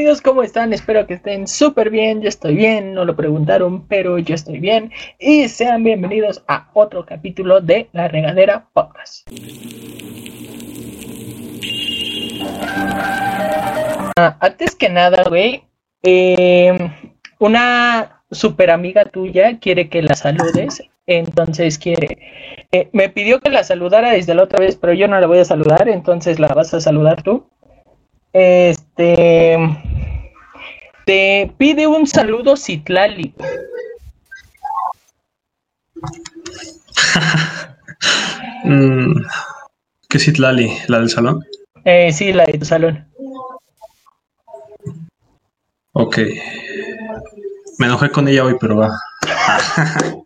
[0.00, 0.22] amigos?
[0.22, 0.72] ¿Cómo están?
[0.72, 2.22] Espero que estén súper bien.
[2.22, 4.90] Yo estoy bien, no lo preguntaron, pero yo estoy bien.
[5.18, 9.28] Y sean bienvenidos a otro capítulo de La Regadera Podcast.
[14.16, 15.64] Ah, antes que nada, güey,
[16.02, 16.78] eh,
[17.38, 20.82] una super amiga tuya quiere que la saludes.
[21.06, 22.16] Entonces quiere.
[22.72, 25.40] eh, me pidió que la saludara desde la otra vez, pero yo no la voy
[25.40, 27.50] a saludar, entonces la vas a saludar tú.
[28.32, 29.58] Este.
[31.06, 33.34] Te pide un saludo Citlali.
[38.62, 39.22] Mm,
[40.08, 40.70] ¿Qué es Itlali?
[40.86, 41.42] ¿La del salón?
[41.84, 43.08] Eh, sí, la de tu salón.
[45.92, 46.18] Ok.
[47.78, 49.00] Me enojé con ella hoy, pero va.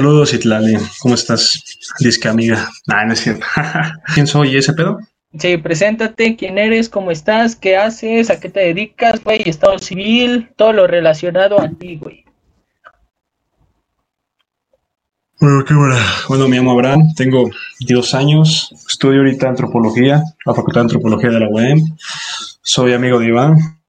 [0.00, 0.78] Saludos, Itlali.
[1.00, 1.62] ¿Cómo estás?
[1.98, 2.70] Disque amiga.
[2.86, 3.44] Nah, no es cierto.
[4.14, 4.98] ¿Quién soy ese pedo?
[5.38, 10.48] Sí, preséntate, quién eres, cómo estás, qué haces, a qué te dedicas, güey, estado civil,
[10.56, 12.24] todo lo relacionado a ti, güey.
[15.38, 15.98] Bueno, qué buena.
[16.30, 21.40] Bueno, me llamo Abraham, tengo 22 años, estudio ahorita antropología, la Facultad de Antropología de
[21.40, 21.94] la UEM.
[22.62, 23.79] Soy amigo de Iván.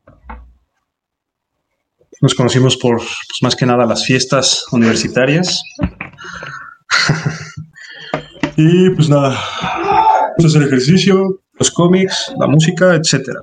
[2.22, 5.61] Nos conocimos por, pues, más que nada, las fiestas universitarias.
[8.58, 9.38] y pues nada,
[10.38, 13.41] vamos a hacer ejercicio, los cómics, la música, etcétera.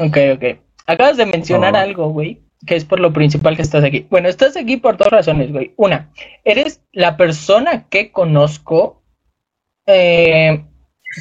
[0.00, 0.44] Ok, ok.
[0.86, 1.78] Acabas de mencionar Oh.
[1.78, 4.06] algo, güey, que es por lo principal que estás aquí.
[4.10, 5.72] Bueno, estás aquí por dos razones, güey.
[5.76, 6.10] Una,
[6.44, 9.02] eres la persona que conozco
[9.86, 10.64] eh,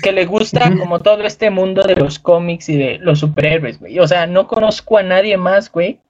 [0.02, 4.00] que le gusta como todo este mundo de los cómics y de los superhéroes, güey.
[4.00, 6.02] O sea, no conozco a nadie más, güey,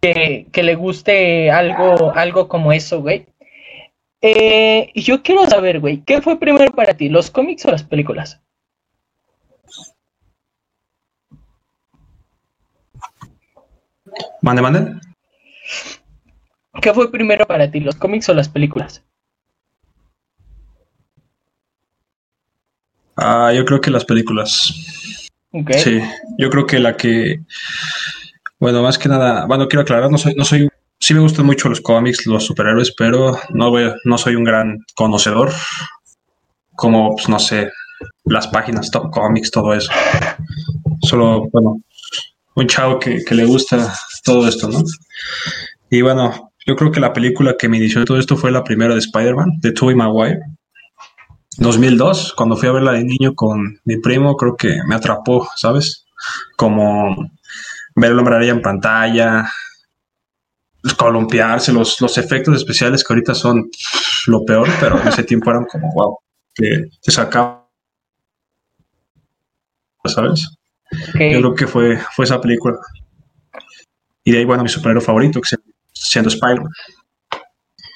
[0.00, 3.26] que, que le guste algo, algo como eso, güey.
[4.20, 7.82] Eh, y yo quiero saber, güey, ¿qué fue primero para ti, los cómics o las
[7.82, 8.40] películas?
[14.40, 15.00] Mande, mande.
[16.80, 19.04] ¿Qué fue primero para ti, los cómics o las películas?
[23.24, 24.74] Ah, yo creo que las películas.
[25.52, 25.72] Ok.
[25.74, 26.00] Sí,
[26.38, 27.40] yo creo que la que,
[28.58, 30.68] bueno, más que nada, bueno, quiero aclarar, no soy, no soy,
[30.98, 34.78] sí me gustan mucho los cómics, los superhéroes, pero no voy, no soy un gran
[34.94, 35.52] conocedor,
[36.74, 37.70] como, pues, no sé,
[38.24, 39.92] las páginas, top comics, todo eso.
[41.02, 41.80] Solo, bueno,
[42.56, 43.94] un chavo que, que le gusta
[44.24, 44.82] todo esto, ¿no?
[45.90, 48.94] Y bueno, yo creo que la película que me inició todo esto fue la primera
[48.94, 50.40] de Spider-Man, de Tobey Maguire.
[51.58, 56.06] 2002, cuando fui a verla de niño con mi primo, creo que me atrapó, ¿sabes?
[56.56, 57.30] Como
[57.94, 59.50] ver el hombre en pantalla,
[60.96, 63.70] columpiarse, los, los efectos especiales que ahorita son
[64.26, 66.18] lo peor, pero en ese tiempo eran como, wow,
[66.54, 67.68] que te sacaba,
[70.04, 70.56] ¿sabes?
[70.90, 72.76] Yo creo que fue, fue esa película.
[74.24, 75.56] Y de ahí, bueno, mi superhéroe favorito, que
[75.92, 76.70] siendo Spider-Man.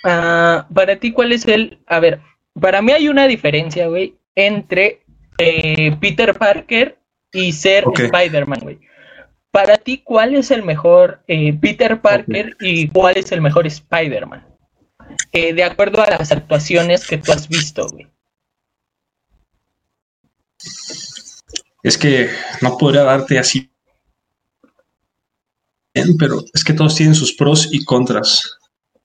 [0.04, 1.78] Ah, para ti, ¿cuál es el...
[1.86, 2.20] A ver,
[2.60, 5.02] para mí hay una diferencia, güey, entre
[5.38, 6.98] eh, Peter Parker
[7.32, 8.00] y ser Ok.
[8.00, 8.78] Spider-Man, güey.
[9.50, 14.46] Para ti, ¿cuál es el mejor eh, Peter Parker y cuál es el mejor Spider-Man?
[15.32, 18.06] Eh, de acuerdo a las actuaciones que tú has visto, güey.
[21.82, 22.28] Es que
[22.60, 23.70] no podría darte así
[25.94, 28.58] bien, pero es que todos tienen sus pros y contras.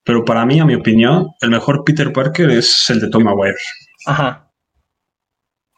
[0.03, 3.57] Pero para mí, a mi opinión, el mejor Peter Parker es el de Tom Maguire.
[4.06, 4.51] Ajá.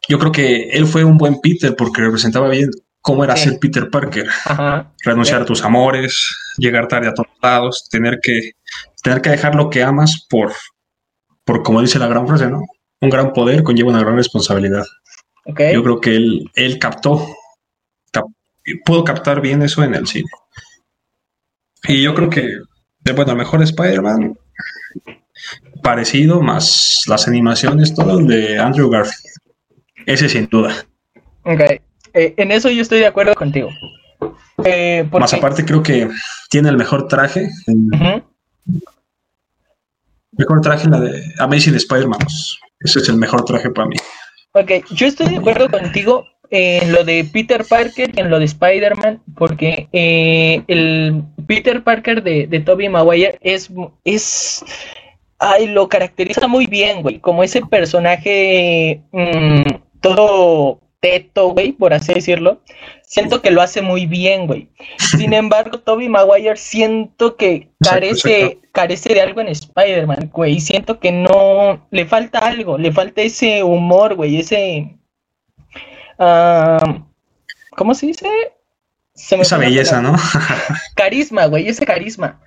[0.08, 2.70] Yo creo que él fue un buen Peter porque representaba bien
[3.00, 3.50] cómo era Sí.
[3.50, 4.26] ser Peter Parker.
[4.44, 4.92] Ajá.
[5.04, 8.52] Renunciar a tus amores, llegar tarde a todos lados, tener que,
[9.02, 10.52] tener que dejar lo que amas por,
[11.44, 12.62] por, como dice la gran frase, ¿no?
[13.00, 14.84] Un gran poder conlleva una gran responsabilidad.
[15.44, 15.60] Ok.
[15.74, 17.26] Yo creo que él, él captó,
[18.10, 18.24] cap-
[18.86, 20.28] pudo captar bien eso en el cine.
[21.86, 22.56] Y yo creo que,
[23.12, 24.38] bueno, el mejor Spider-Man,
[25.82, 29.34] parecido, más las animaciones, todo de Andrew Garfield.
[30.06, 30.74] Ese sin duda.
[31.42, 31.60] Ok.
[32.14, 33.68] Eh, en eso yo estoy de acuerdo contigo.
[34.64, 36.08] Eh, porque- Más aparte, creo que
[36.48, 38.22] tiene el mejor traje, el
[40.32, 42.20] mejor traje en la de Amazing Spider-Man.
[42.80, 43.96] Ese es el mejor traje para mí.
[44.52, 46.24] Ok, yo estoy de acuerdo contigo
[46.54, 52.22] en lo de Peter Parker y en lo de Spider-Man, porque eh, el Peter Parker
[52.22, 53.70] de, de Tobey Maguire es,
[54.04, 54.64] es,
[55.38, 59.62] ay, lo caracteriza muy bien, güey, como ese personaje mm,
[60.00, 62.62] todo teto, güey, por así decirlo,
[63.02, 64.68] siento que lo hace muy bien, güey.
[64.96, 70.60] Sin embargo, Toby Maguire siento que carece, carece de algo en Spider-Man, güey.
[70.60, 74.96] Siento que no, le falta algo, le falta ese humor, güey, ese...
[77.76, 78.28] ¿Cómo se dice?
[79.14, 80.00] Se me Esa belleza.
[80.00, 80.16] ¿no?
[80.94, 82.40] Carisma, güey, ese carisma.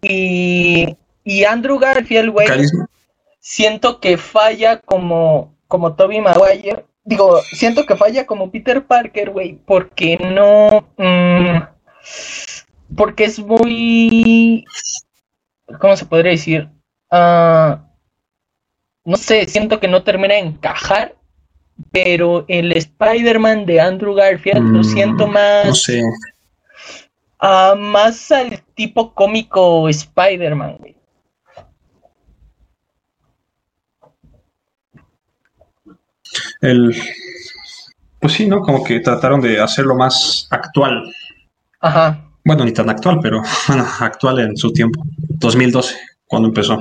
[0.00, 2.88] Y, y Andrew Garfield, güey, Carisma.
[3.40, 6.86] siento que falla como, como Toby Maguire.
[7.04, 10.86] Digo, siento que falla como Peter Parker, güey, porque no.
[10.96, 11.62] mm,
[12.96, 14.64] porque es muy.
[15.80, 16.68] ¿Cómo se podría decir?
[17.10, 17.84] Ah,
[19.04, 21.17] no sé, siento que no termina de encajar.
[21.92, 25.66] Pero el Spider-Man de Andrew Garfield lo Mm, siento más.
[25.66, 26.02] No sé.
[27.76, 30.96] más al tipo cómico Spider-Man, güey.
[36.60, 36.94] El,
[38.20, 38.60] pues sí, ¿no?
[38.60, 41.12] Como que trataron de hacerlo más actual.
[41.80, 42.24] Ajá.
[42.44, 45.02] Bueno, ni tan actual, pero bueno, actual en su tiempo.
[45.18, 45.94] 2012,
[46.26, 46.74] cuando empezó.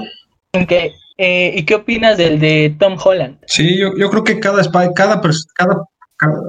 [0.54, 0.72] Ok,
[1.18, 3.38] eh, ¿Y qué opinas del de Tom Holland?
[3.48, 4.62] Sí, yo, yo creo que cada,
[4.94, 5.20] cada,
[5.56, 5.84] cada,
[6.16, 6.42] cada-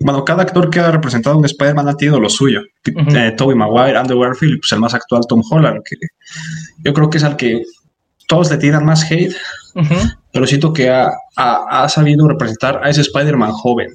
[0.00, 2.62] bueno, cada actor que ha representado un Spider-Man ha tenido lo suyo.
[2.94, 3.16] Ujú.
[3.16, 5.96] Eh, Tobey Maguire, Andrew Garfield, y, pues el más actual Tom Holland, que
[6.82, 7.62] yo creo que es al que
[8.26, 9.34] todos le tiran más hate,
[9.74, 9.94] Ujú,
[10.32, 13.90] pero siento que ha, ha- ha sabido representar a ese Spider-Man joven,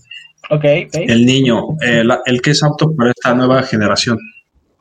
[0.51, 4.17] Ok, ok, el niño, el, el que es apto para esta nueva generación.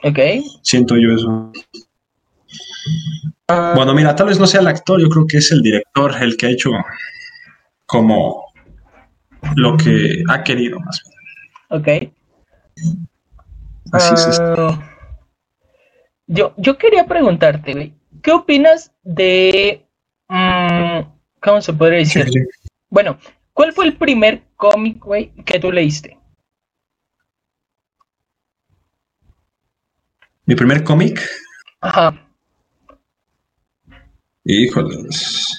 [0.03, 0.19] ok.
[0.63, 1.53] Siento yo eso.
[3.75, 6.37] Bueno, mira, tal vez no sea el actor, yo creo que es el director el
[6.37, 6.71] que ha hecho
[7.87, 8.53] como
[9.57, 12.09] lo que ha querido más bien.
[12.09, 12.13] ok.
[13.93, 14.69] Así es esto.
[14.69, 14.97] Ah,
[16.27, 17.93] yo, yo quería preguntarte,
[18.23, 19.85] ¿qué opinas de...
[20.29, 21.01] mm,
[21.41, 22.25] ¿Cómo se podría decir?
[22.27, 22.71] Sí, sí.
[22.89, 23.19] Bueno,
[23.53, 26.19] ¿cuál fue el primer cómic, güey, que tú leíste?
[30.45, 31.21] Mi primer cómic,
[31.81, 32.30] Ajá,
[34.53, 35.59] híjoles.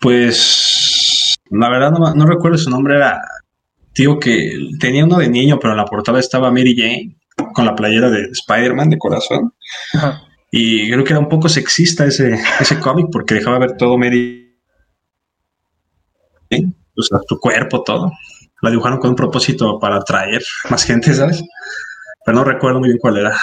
[0.00, 3.20] Pues la verdad no, no recuerdo su nombre, era
[3.92, 7.16] tío que tenía uno de niño, pero en la portada estaba Mary Jane
[7.52, 9.54] con la playera de Spider-Man de corazón.
[9.94, 10.22] ajá.
[10.56, 14.56] Y creo que era un poco sexista ese, ese cómic porque dejaba ver todo Mary
[16.48, 18.12] Jane, o sea, su cuerpo, todo.
[18.62, 21.42] La dibujaron con un propósito para atraer más gente, ¿sabes?
[22.24, 23.36] Pero no recuerdo muy bien cuál era.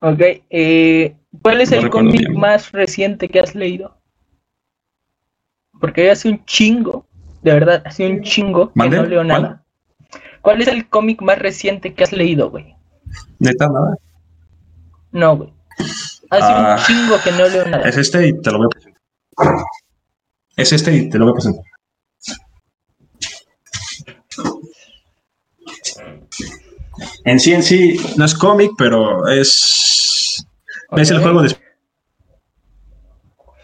[0.00, 0.20] Ok,
[0.50, 3.96] eh, ¿cuál es No el cómic más reciente que has leído?
[5.80, 7.06] Porque hace un chingo,
[7.42, 9.28] de verdad, hace un chingo que no leo ¿Cuál?
[9.28, 9.64] nada.
[10.42, 12.74] ¿Cuál es el cómic más reciente que has leído, güey?
[13.38, 13.96] Neta, nada.
[15.12, 15.52] No, güey.
[16.30, 17.88] Hace Ah, un chingo que no leo nada.
[17.88, 19.64] Es este y te lo voy a presentar.
[20.56, 21.64] Es este y te lo voy a presentar.
[27.26, 30.46] En sí, en sí, no es cómic, pero es.
[30.96, 31.56] Es el juego de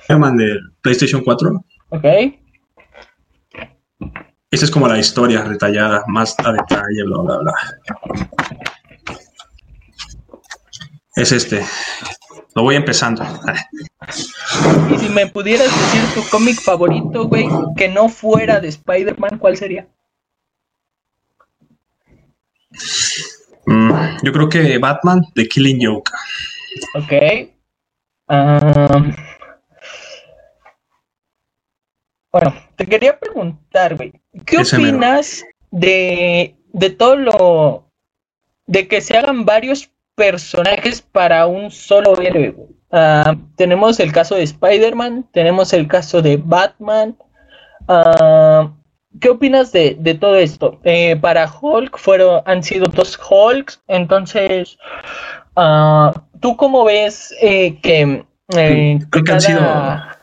[0.01, 1.65] Spider-Man de PlayStation 4.
[1.91, 2.05] Ok,
[4.51, 7.53] Esta es como la historia detallada, más a detalle, bla, bla, bla.
[11.15, 11.65] Es este.
[12.57, 13.23] Lo voy empezando.
[14.91, 19.57] y si me pudieras decir tu cómic favorito, güey, que no fuera de Spider-Man, ¿cuál
[19.57, 19.87] sería?
[23.73, 23.93] Mm,
[24.23, 26.11] yo creo que Batman de Killing Joke.
[26.95, 27.13] Ok.
[32.33, 34.13] Bueno, te quería preguntar, güey,
[34.47, 34.97] ¿qué Ese mero.
[34.97, 37.91] opinas de, de todo lo...
[38.67, 42.55] de que se hagan varios personajes para un solo héroe?
[43.57, 47.17] tenemos el caso de Spider-Man, tenemos el caso de Batman.
[47.89, 48.71] ah,
[49.21, 50.81] ¿Qué opinas de, de todo esto?
[50.85, 54.79] Eh, para Hulk fueron, han sido dos Hulks, entonces...
[55.55, 58.25] Ah, ¿Tú cómo ves eh, que,
[58.57, 60.19] eh, Creo que han cada-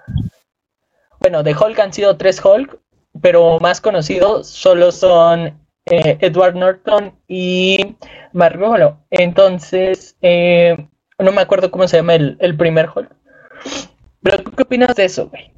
[1.20, 2.78] Bueno, de Hulk han sido tres Hulk,
[3.22, 7.96] pero más conocidos solo son eh, Edward Norton y
[8.34, 8.98] Mark Ruffalo.
[9.12, 10.88] Entonces, eh,
[11.20, 13.10] no me acuerdo cómo se llama el, el primer Hulk.
[14.22, 15.54] Pero ¿tú qué opinas de eso, güey?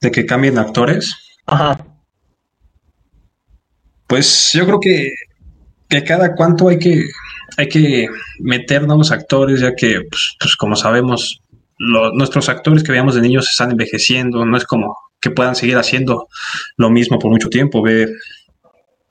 [0.00, 1.14] De que cambien actores.
[1.46, 1.78] Ajá.
[4.06, 5.10] Pues yo creo que,
[5.88, 7.04] que cada cuánto hay que,
[7.56, 8.08] hay que
[8.40, 11.40] meter nuevos actores, ya que, pues, pues, como sabemos,
[11.78, 15.76] lo- nuestros actores que veíamos de niños están envejeciendo, no es como que puedan seguir
[15.76, 16.28] haciendo
[16.76, 17.82] lo mismo por mucho tiempo.
[17.82, 18.06] Ve,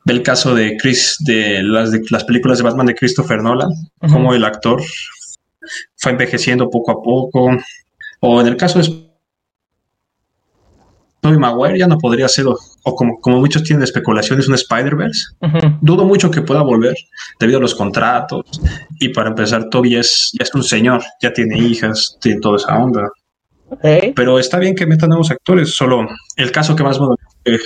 [0.05, 3.69] ve el caso de Chris, de las, de las películas de Batman de Christopher Nolan,
[3.99, 4.81] como el actor
[5.97, 7.51] fue envejeciendo poco a poco,
[8.21, 9.08] o en el caso de
[11.29, 15.35] Tobey Maguire ya no podría ser, o, o como, como muchos tienen especulaciones, un Spider-Verse.
[15.81, 16.95] Dudo mucho que pueda volver
[17.39, 18.45] debido a los contratos.
[18.99, 22.77] Y para empezar, Toby es, ya es un señor, ya tiene hijas, tiene toda esa
[22.77, 23.09] onda.
[24.15, 25.75] Pero está bien que metan nuevos actores.
[25.75, 27.59] Solo el caso que más me dolió, eh,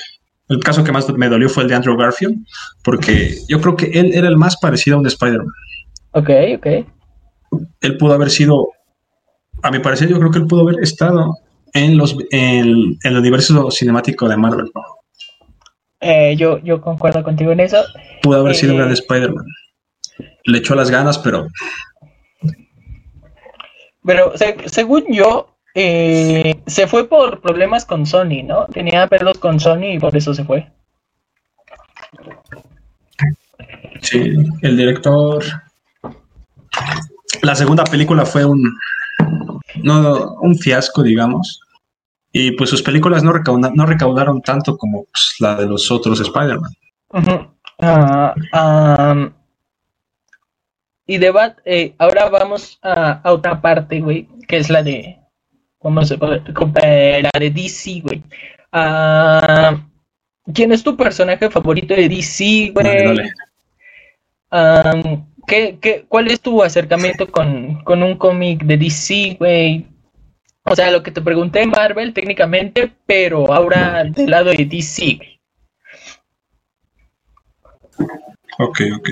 [0.50, 2.46] el caso que más me dolió fue el de Andrew Garfield,
[2.84, 5.48] porque yo creo que él era el más parecido a un Spider-Man.
[6.12, 6.68] Ok, ok.
[7.82, 8.68] Él pudo haber sido,
[9.62, 11.38] a mi parecer, yo creo que él pudo haber estado
[11.74, 14.72] en los en, en el universo cinemático de Marvel.
[14.74, 14.82] ¿no?
[16.00, 17.82] Eh, yo, yo concuerdo contigo en eso.
[18.22, 18.82] Pudo haber sido un Eh.
[18.84, 19.46] gran Spider-Man.
[20.46, 21.48] Le echó las ganas, pero
[24.06, 28.66] Pero se- según yo, eh, se fue por problemas con Sony, ¿no?
[28.68, 30.68] Tenía pelos con Sony y por eso se fue.
[34.02, 35.44] Sí, el director.
[37.42, 38.78] La segunda película fue un.
[39.82, 41.62] No, un fiasco, digamos.
[42.36, 46.20] Y pues sus películas no, recauda- no recaudaron tanto como pues, la de los otros
[46.20, 46.74] Spider-Man.
[47.80, 48.34] Ah,
[51.06, 55.20] y de Bat, eh, ahora vamos a, a otra parte, güey, que es la de.
[55.78, 56.42] ¿Cómo se puede?
[56.82, 58.24] eh, la de DC, güey.
[60.54, 62.86] ¿Quién es tu personaje favorito de DC, güey?
[64.50, 65.28] dale.
[65.46, 69.86] ¿qué, qué, cuál es tu acercamiento con, con un cómic de DC, güey?
[70.66, 75.20] O sea, lo que te pregunté en Marvel técnicamente, pero ahora del lado de DC.
[78.60, 79.10] Ok, ok.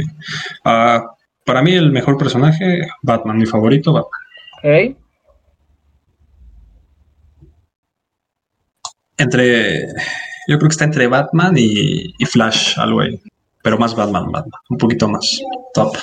[0.64, 1.04] Ah,
[1.46, 4.22] para mí, el mejor personaje, Batman, mi favorito, Batman.
[4.64, 4.98] ¿ok?
[9.18, 9.88] Entre.
[10.48, 13.22] Yo creo que está entre Batman y, y Flash, algo ahí.
[13.62, 14.60] Pero más Batman, Batman.
[14.70, 15.42] Un poquito más
[15.74, 15.96] top.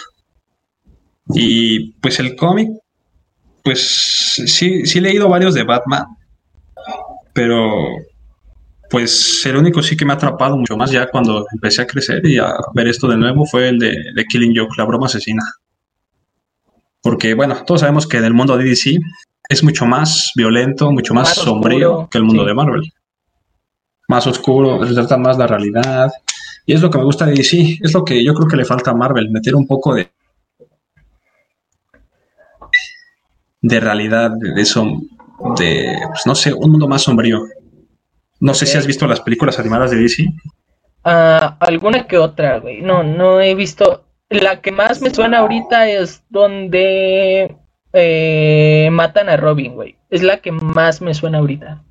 [1.34, 2.70] Y pues el cómic,
[3.62, 6.06] pues sí, sí he leído varios de Batman.
[7.32, 7.96] Pero
[8.90, 12.26] pues el único sí que me ha atrapado mucho más ya cuando empecé a crecer
[12.26, 15.42] y a ver esto de nuevo fue el de, de Killing Joke, la broma asesina.
[17.02, 18.98] Porque bueno, todos sabemos que en el mundo de DC
[19.48, 22.48] es mucho más violento, mucho más, Más sombrío oscuro, que el mundo sí.
[22.48, 22.92] de Marvel.
[24.08, 26.10] Más oscuro, retrata más la realidad.
[26.66, 28.64] Y es lo que me gusta de DC, es lo que yo creo que le
[28.64, 30.10] falta a Marvel, meter un poco de
[33.60, 34.84] de realidad, de, eso,
[35.56, 37.42] de, pues, no sé, un mundo más sombrío.
[38.40, 40.24] No sé si has visto las películas animadas de DC.
[41.04, 42.82] Ah, alguna que otra, güey.
[42.82, 44.04] No, no he visto.
[44.30, 47.56] La que más me suena ahorita es donde
[47.92, 49.96] eh, matan a Robin, güey.
[50.10, 51.82] Es la que más me suena ahorita.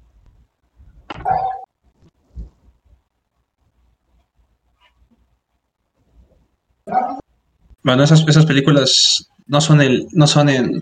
[7.83, 10.81] Bueno, esas, esas películas no son el, no son en,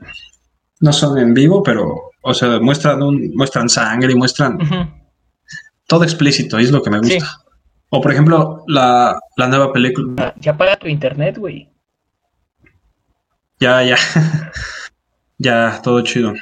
[0.85, 4.59] no son en vivo, pero, o sea, muestran un, muestran sangre y muestran
[5.87, 7.19] todo explícito, y es lo que me gusta.
[7.19, 7.25] Sí.
[7.89, 10.13] O por ejemplo, la, la nueva película.
[10.19, 11.69] Ah, Ya paga tu internet, güey.
[13.59, 13.97] Ya, ya.
[15.39, 16.33] ya, todo chido.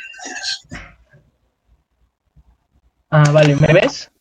[3.09, 4.11] Ah, vale, ¿me ves?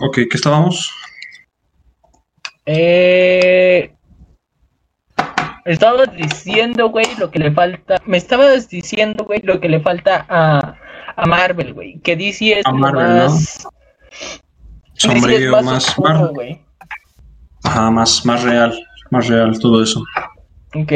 [0.00, 0.90] Ok, ¿qué estábamos?
[2.64, 3.95] Eh...
[5.66, 8.00] Estabas diciendo, güey, lo que le falta.
[8.06, 10.76] Me estabas diciendo, güey, lo que le falta a,
[11.16, 11.98] a Marvel, güey.
[12.00, 13.24] Que DC es A Marvel, ¿no?
[13.24, 13.66] más.
[14.94, 16.60] DC es Sombrío, más, oscuro, güey.
[17.64, 18.78] Ajá, más, más real,
[19.10, 20.02] más real, todo eso.
[20.74, 20.92] Ok.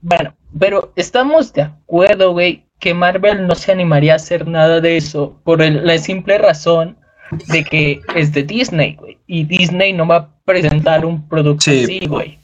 [0.00, 4.96] Bueno, pero estamos de acuerdo, güey, que Marvel no se animaría a hacer nada de
[4.96, 6.98] eso por el- la simple razón
[7.48, 9.18] de que es de Disney, güey.
[9.26, 11.84] Y Disney no va a presentar un producto Sí.
[11.84, 12.38] así, güey.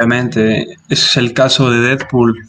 [0.00, 2.48] Obviamente, ese es el caso de Deadpool.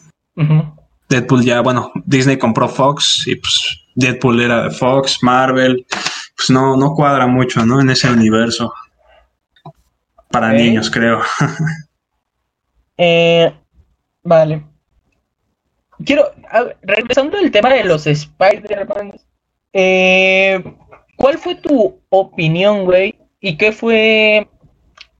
[1.10, 5.84] Deadpool ya, bueno, Disney compró Fox y pues Deadpool era de Fox, Marvel,
[6.34, 7.78] pues no, no cuadra mucho, ¿no?
[7.78, 8.72] En ese universo.
[10.30, 11.20] Para niños, creo.
[12.98, 13.52] Eh,
[14.22, 14.64] vale.
[16.04, 19.14] Quiero, ver, regresando al tema de los Spider-Man,
[19.72, 20.62] eh,
[21.16, 23.18] ¿cuál fue tu opinión, güey?
[23.40, 24.46] ¿Y qué fue,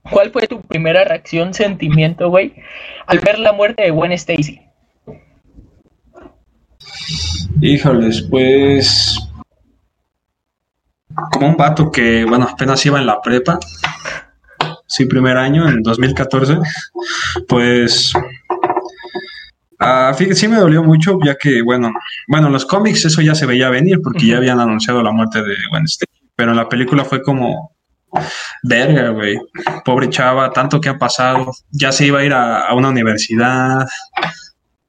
[0.09, 2.53] cuál fue tu primera reacción, sentimiento, güey,
[3.07, 4.61] al ver la muerte de Gwen Stacy?
[7.61, 9.19] Híjoles, pues.
[11.31, 13.59] Como un vato que, bueno, apenas iba en la prepa.
[14.87, 16.57] Sí, primer año, en 2014.
[17.47, 18.13] Pues.
[19.79, 21.91] ah, fíjate, sí me dolió mucho, ya que, bueno,
[22.27, 25.41] bueno, en los cómics eso ya se veía venir, porque ya habían anunciado la muerte
[25.41, 26.11] de Gwen Stacy.
[26.35, 27.72] Pero en la película fue como.
[28.63, 29.37] Verga, güey.
[29.83, 31.51] Pobre chava, tanto que ha pasado.
[31.71, 33.85] Ya se iba a ir a, a una universidad.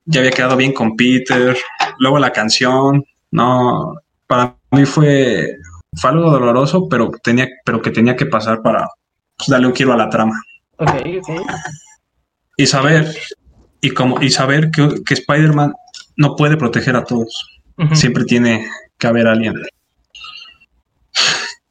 [0.04, 1.56] Ya había quedado bien con Peter.
[1.98, 3.04] Luego la canción.
[3.30, 3.94] No,
[4.26, 5.56] para mí fue,
[5.96, 8.88] fue algo doloroso, pero, tenía, pero que tenía que pasar para
[9.36, 10.40] pues, darle un giro a la trama.
[10.78, 11.30] Ok, ok.
[12.56, 13.12] Y saber,
[13.80, 15.74] y como, y saber que, que Spider-Man
[16.16, 17.50] no puede proteger a todos.
[17.92, 19.54] Siempre tiene que haber alguien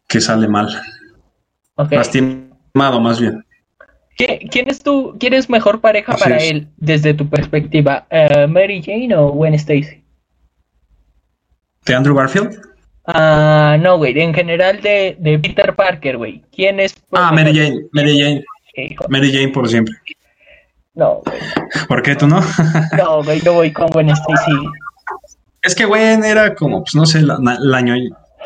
[0.07, 0.67] que sale mal.
[1.75, 1.92] Ok.
[1.92, 3.44] Lastimado, más bien.
[4.18, 6.51] ¿Qui- ¿Quién es tu, quién es mejor pareja Así para es.
[6.51, 8.06] él desde tu perspectiva?
[8.12, 10.03] Eh, ¿Mary Jane o Gwen Stacy?
[11.86, 12.60] ¿De Andrew Garfield?
[13.06, 16.42] Ah, no, güey, en general de, de Peter Parker, güey.
[16.56, 16.96] ¿Quién es?
[17.12, 18.44] Ah, Mary Jane, Mary Jane,
[18.75, 19.96] Hijo, Mary Jane por siempre.
[20.94, 21.39] No, güey,
[21.88, 22.39] ¿Por qué tú no?
[22.98, 24.51] no, güey, yo voy con Gwen Stacy.
[25.63, 27.82] Es que Gwen era como, pues no sé, la, la,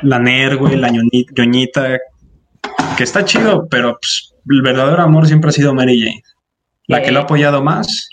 [0.01, 1.99] la nerd, güey, la ñoñi- ñoñita,
[2.97, 6.21] que está chido, pero pues, el verdadero amor siempre ha sido Mary Jane.
[6.87, 8.09] La que lo ha apoyado más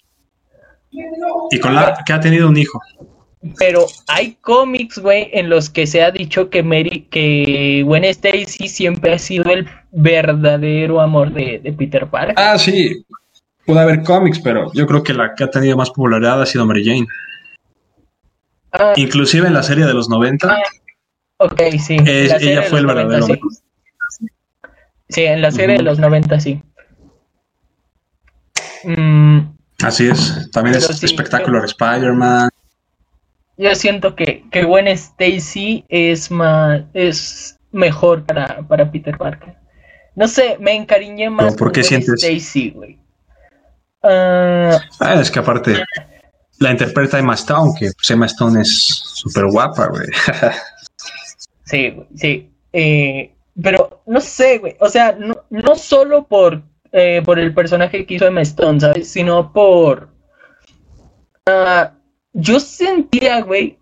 [1.51, 2.81] y con la que ha tenido un hijo.
[3.59, 8.69] Pero hay cómics, güey, en los que se ha dicho que Mary, que Gwen Stacy
[8.69, 12.35] siempre ha sido el verdadero amor de, de Peter Parker.
[12.39, 13.05] Ah, sí,
[13.67, 16.65] puede haber cómics, pero yo creo que la que ha tenido más popularidad ha sido
[16.65, 17.07] Mary Jane.
[18.73, 20.57] Ah, Inclusive en la serie de los 90,
[21.37, 21.97] ok, sí.
[22.07, 23.59] Es- ella fue el verdadero 90, sí.
[25.15, 26.61] Sí, en la serie de los 90, sí.
[28.83, 29.43] Mm,
[29.85, 30.51] así es.
[30.51, 32.49] También es sí, espectacular Spider-Man.
[33.57, 39.55] yo siento que, que Gwen Stacy es más, es mejor para, para Peter Parker.
[40.17, 42.25] No sé, me encariñé más ¿Pero por qué Gwen sientes?
[42.25, 42.99] Stacy, güey.
[44.03, 45.81] Ah, Ah, es que aparte
[46.59, 48.77] la interpreta Emma Stone, que pues, Emma Stone es
[49.15, 50.09] súper guapa, güey.
[51.67, 52.51] sí, sí.
[52.73, 54.77] Eh, pero no sé, güey.
[54.81, 59.11] O sea, no, no solo por, eh, por el personaje que hizo Emma Stone, ¿sabes?
[59.11, 60.09] Sino por...
[61.47, 61.93] ah,
[62.33, 63.79] yo sentía, güey,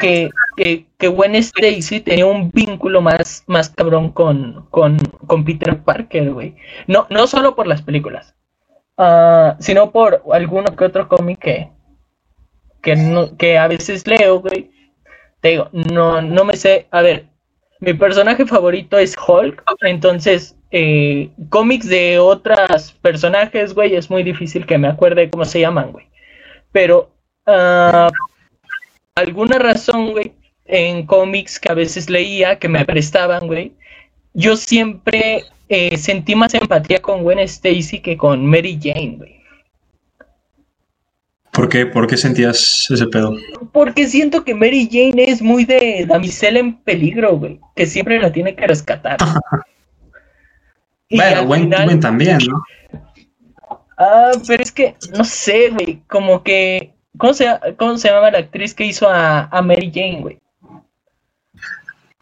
[0.00, 5.82] que, que, que Gwen Stacy tenía un vínculo más, más cabrón con, con, con Peter
[5.82, 6.56] Parker, güey.
[6.86, 8.34] No, no solo por las películas,
[8.98, 11.70] ah, sino por alguno que otro cómic que,
[12.82, 14.70] que, no- que a veces leo, güey.
[15.40, 16.88] Te digo, no, no me sé.
[16.90, 17.28] A ver,
[17.82, 24.64] mi personaje favorito es Hulk, entonces eh, cómics de otros personajes, güey, es muy difícil
[24.66, 26.06] que me acuerde cómo se llaman, güey.
[26.70, 27.10] Pero
[27.44, 28.08] ah,
[29.16, 30.32] alguna razón, güey,
[30.64, 33.72] en cómics que a veces leía, que me prestaban, güey,
[34.32, 39.41] yo siempre eh, sentí más empatía con Gwen Stacy que con Mary Jane, güey.
[41.52, 41.84] ¿Por qué?
[41.86, 43.36] ¿Por qué sentías ese pedo?
[43.72, 48.32] Porque siento que Mary Jane es muy de damisela en peligro, güey, que siempre la
[48.32, 49.18] tiene que rescatar.
[51.08, 52.62] Y bueno, Gwen, final- también, ¿no?
[53.98, 58.38] Ah, pero es que, no sé, güey, como que, ¿cómo se, cómo se llama la
[58.38, 60.38] actriz que hizo a, a Mary Jane, güey?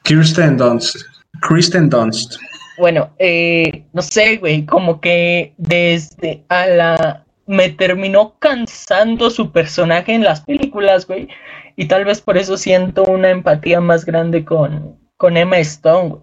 [0.02, 0.96] Kirsten Dunst.
[1.40, 2.36] Kristen Dunst.
[2.78, 7.24] Bueno, eh, no sé, güey, como que desde a la...
[7.50, 11.26] Me terminó cansando su personaje en las películas, güey,
[11.74, 16.22] y tal vez por eso siento una empatía más grande con, con Emma Stone, güey.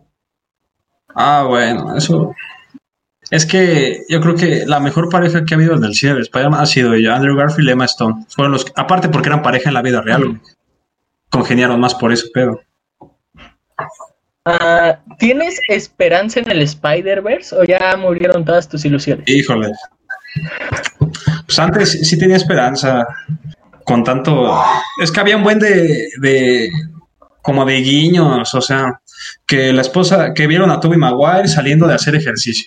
[1.16, 2.34] Ah, bueno, eso.
[3.30, 6.22] Es que yo creo que la mejor pareja que ha habido en el cine de
[6.22, 8.26] Spider-Man ha sido ella, Andrew Garfield y Emma Stone.
[8.30, 10.42] Fueron los, aparte porque eran pareja en la vida real, güey.
[11.30, 12.62] Congeniaron más por eso, pero.
[14.46, 19.28] Ah, ¿Tienes esperanza en el Spider-Verse o ya murieron todas tus ilusiones?
[19.28, 19.74] Híjole.
[21.48, 23.08] Pues antes sí- tenía esperanza
[23.86, 24.54] con tanto.
[25.02, 26.70] Es que había un buen de, de.
[27.42, 29.00] como de guiños, o sea,
[29.46, 32.66] que la esposa, que vieron a Tobey Maguire saliendo de hacer ejercicio.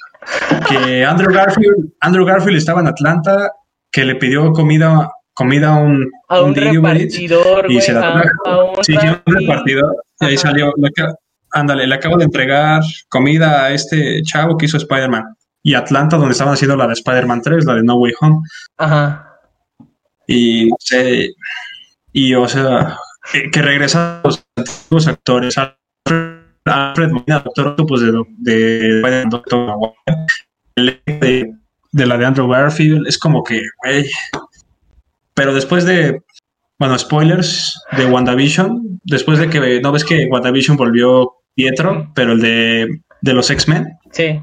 [0.69, 3.53] Que Andrew Garfield, Andrew Garfield estaba en Atlanta,
[3.93, 8.29] que le pidió comida, comida a un, A un repartidor, y se la a, trajo.
[8.47, 9.95] a un Sí, un repartidor.
[10.21, 10.43] Y ahí Ajá.
[10.43, 10.73] salió.
[11.53, 15.25] ándale, le acabo de entregar comida a este chavo que hizo Spider-Man.
[15.62, 18.40] Y Atlanta, donde estaban haciendo la de Spider-Man 3, la de No Way Home.
[18.79, 19.38] Ajá.
[20.27, 21.31] Y, se,
[22.12, 22.96] y o sea,
[23.33, 25.59] que, que regresan los antiguos actores.
[25.59, 29.94] Alfred, Alfred Molina, Doctor Octopus de, de Doctor
[30.77, 31.55] de,
[31.92, 33.07] de la de Andrew Garfield.
[33.07, 34.09] Es como que, güey.
[35.35, 36.23] Pero después de,
[36.79, 42.40] bueno, spoilers de WandaVision, después de que, ¿no ves que WandaVision volvió Pietro, pero el
[42.40, 43.99] de, de los X-Men?
[44.12, 44.40] Sí.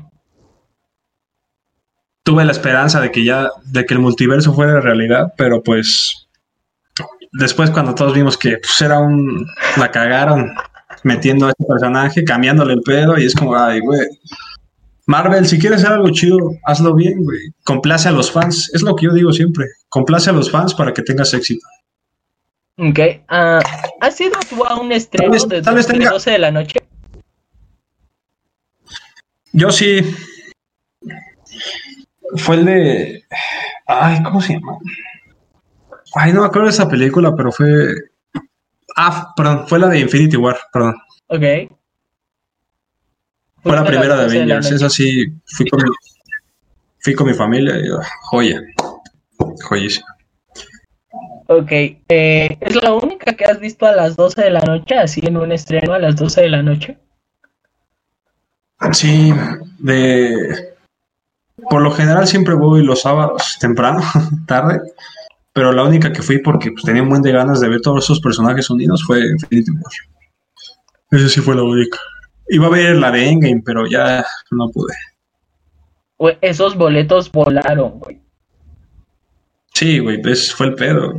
[2.28, 6.28] Tuve la esperanza de que ya, de que el multiverso fuera realidad, pero pues
[7.32, 10.54] después cuando todos vimos que pues, era un, la cagaron
[11.04, 14.06] metiendo a este personaje, cambiándole el pedo y es como, ay, güey.
[15.06, 17.40] Marvel, si quieres hacer algo chido, hazlo bien, güey.
[17.64, 19.66] Complace a los fans, es lo que yo digo siempre.
[19.88, 21.66] Complace a los fans para que tengas éxito.
[22.78, 23.00] Ok.
[23.30, 23.62] ah,
[24.02, 26.80] ¿Has ido tú a un estreno de, tal vez de tenga- 12 de la noche?
[29.54, 30.02] Yo sí.
[32.36, 33.24] Fue el de.
[33.86, 34.78] Ay, ¿cómo se llama?
[36.16, 37.94] Ay, no me acuerdo de esa película, pero fue.
[38.96, 40.96] Ah, perdón, fue la de Infinity War, perdón.
[41.28, 41.44] Ok.
[43.62, 44.72] Fue la primera de 12 la Avengers.
[44.72, 45.90] Esa sí, fui con mi,
[47.00, 48.62] fui con mi familia y ah, joya.
[49.68, 50.08] Joyísima.
[51.48, 51.72] Ok.
[51.72, 55.38] eh, ¿Es la única que has visto a las 12 de la noche, así en
[55.38, 56.98] un estreno a las 12 de la noche?
[58.92, 59.34] Sí,
[59.80, 60.77] de.
[61.70, 64.02] Por lo general siempre voy los sábados temprano,
[64.48, 64.82] tarde.
[65.54, 68.04] Pero la única que fui porque pues, tenía un buen de ganas de ver todos
[68.04, 69.92] esos personajes unidos fue Infinity War.
[71.12, 71.98] Esa sí fue la única.
[72.50, 74.94] Iba a ver la de Endgame, pero ya no pude.
[76.42, 78.22] Esos boletos volaron, güey.
[79.74, 81.14] Sí, güey, pues fue el pedo.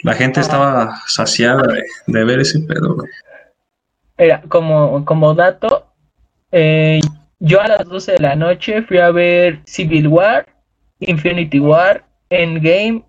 [0.00, 0.46] La gente Ajá.
[0.46, 3.10] estaba saciada de, de ver ese pedo, güey.
[4.18, 5.86] Mira, como, como dato,
[6.52, 7.00] eh,
[7.40, 10.46] yo a las 12 de la noche fui a ver Civil War,
[11.00, 13.02] Infinity War, Endgame,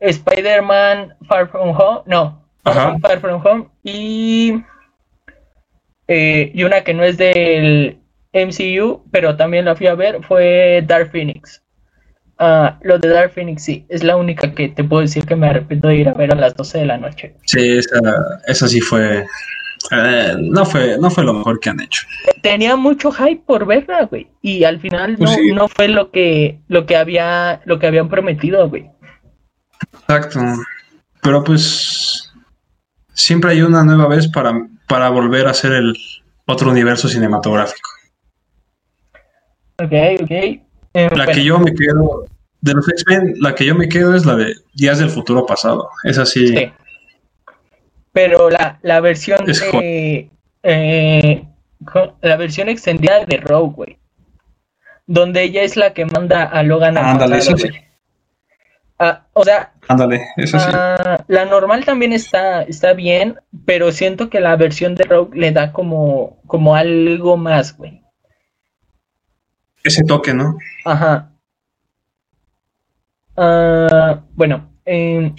[0.00, 2.96] Spider-Man Far From Home, no, Ajá.
[3.00, 4.62] Far From Home y,
[6.08, 7.98] eh, y una que no es del
[8.32, 11.62] MCU, pero también la fui a ver, fue Dark Phoenix.
[12.38, 15.48] Ah, lo de Dark Phoenix sí, es la única que te puedo decir que me
[15.48, 17.34] arrepiento de ir a ver a las 12 de la noche.
[17.44, 18.00] Sí, esa,
[18.46, 19.26] esa sí fue.
[19.90, 20.96] Eh, no fue.
[20.98, 22.06] No fue lo mejor que han hecho.
[22.42, 24.28] tenía mucho hype por verla, güey.
[24.42, 25.52] Y al final Pues no, sí.
[25.52, 28.90] no fue lo que, lo que había, lo que habían prometido, güey.
[29.92, 30.40] Exacto.
[31.22, 32.32] Pero pues
[33.14, 34.52] siempre hay una nueva vez para,
[34.88, 35.94] para volver a hacer el
[36.46, 37.88] otro universo cinematográfico.
[39.78, 40.30] Ok, ok.
[40.30, 40.60] Eh,
[40.92, 42.26] La bueno, que yo me quedo,
[42.60, 45.88] de los X-Men, la que yo me quedo es la de Días del Futuro Pasado.
[46.04, 46.72] Esa sí, sí.
[48.12, 50.30] Pero la, la versión Es de,
[50.62, 51.44] eh,
[52.20, 53.98] la versión extendida de Rogue, güey.
[55.06, 57.80] Donde ella es la que manda a Logan al Ándale, pasado, esa sí.
[58.98, 60.70] Ah, o sea, ándale, esa sí.
[60.72, 65.52] Ah, la normal también está, está bien, pero siento que la versión de Rogue le
[65.52, 68.02] da como, como algo más, güey.
[69.82, 70.58] Ese toque, ¿no?
[70.84, 71.30] Ajá.
[73.36, 75.34] Ah, bueno, em,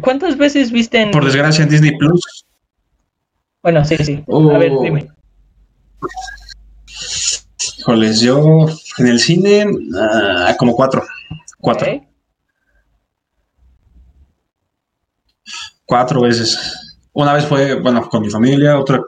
[0.00, 1.10] ¿cuántas veces viste en...
[1.10, 2.44] Por desgracia en Disney Plus.
[3.62, 4.14] Bueno, sí, sí.
[4.20, 4.58] A Oh.
[4.58, 5.08] ver, dime.
[7.78, 8.66] Híjoles, yo
[8.98, 9.66] en el cine,
[9.98, 11.02] ah, como cuatro.
[11.58, 11.86] Cuatro.
[15.84, 16.58] Cuatro veces.
[17.12, 19.00] Una vez fue, bueno, con mi familia, otra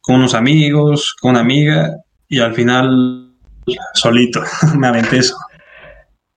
[0.00, 1.96] con unos amigos, con una amiga,
[2.28, 3.32] y al final
[3.94, 4.40] solito
[4.78, 5.36] me aventé eso.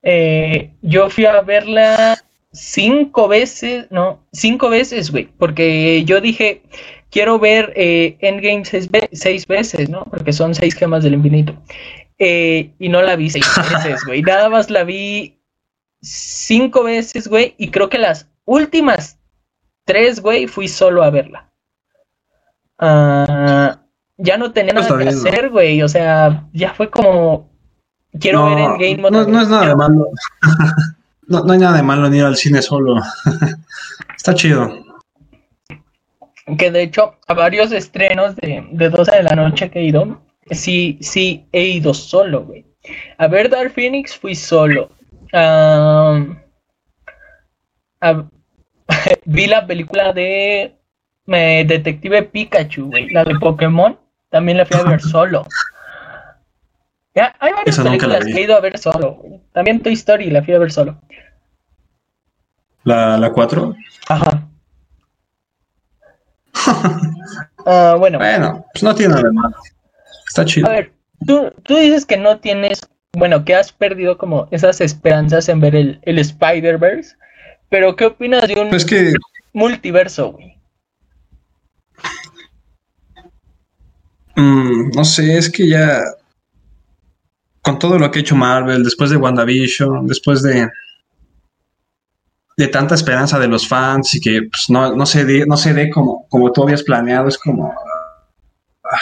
[0.02, 2.18] Eh, yo fui a verla
[2.58, 6.64] cinco veces, no, cinco veces, güey, porque yo dije,
[7.10, 10.04] quiero ver eh, Endgame seis, ve- seis veces, ¿no?
[10.06, 11.54] Porque son seis gemas del infinito.
[12.20, 15.40] Eh, y no la vi seis veces, güey, nada más la vi
[16.02, 19.20] cinco veces, güey, y creo que las últimas
[19.86, 21.52] tres, güey, fui solo a verla.
[22.80, 23.82] Ah,
[24.18, 27.50] ya no tenía Está nada que hacer, güey, o sea, ya fue como,
[28.20, 30.10] quiero ver No, Endgame no, no es nada malo.
[31.28, 32.96] No, no hay nada de malo en ir al cine solo.
[34.16, 34.84] Está chido.
[36.58, 40.22] Que de hecho, a varios estrenos de, de 12 de la noche que he ido,
[40.52, 42.66] sí, sí he ido solo, güey.
[43.18, 44.90] A ver Dark Phoenix fui solo.
[45.34, 46.24] A-
[49.26, 50.74] vi la película de
[51.28, 53.10] eh, Detective Pikachu, güey.
[53.10, 55.46] La de Pokémon, también la fui a ver solo.
[57.18, 59.24] Ya, hay varias la películas que he ido a ver solo.
[59.52, 61.02] También Toy Story la fui a ver solo.
[62.84, 63.76] La, la cuatro.
[64.08, 64.48] Ajá.
[67.70, 68.18] Ah, bueno.
[68.18, 69.56] Bueno, pues no tiene nada de malo.
[70.26, 70.68] Está chido.
[70.68, 70.94] A ver,
[71.26, 72.80] tú, tú dices que no tienes,
[73.12, 77.18] bueno, que has perdido como esas esperanzas en ver el, el Spider-Verse,
[77.68, 79.12] pero ¿qué opinas de un que
[79.52, 80.58] multiverso, güey?
[84.38, 86.00] Mm, no sé, es que ya
[87.68, 90.70] con todo lo que ha hecho Marvel, después de WandaVision, después de
[92.56, 95.74] de tanta esperanza de los fans y que pues, no, no se dé, no se
[95.74, 97.74] dé como, como tú habías planeado, es como
[98.86, 98.98] ah,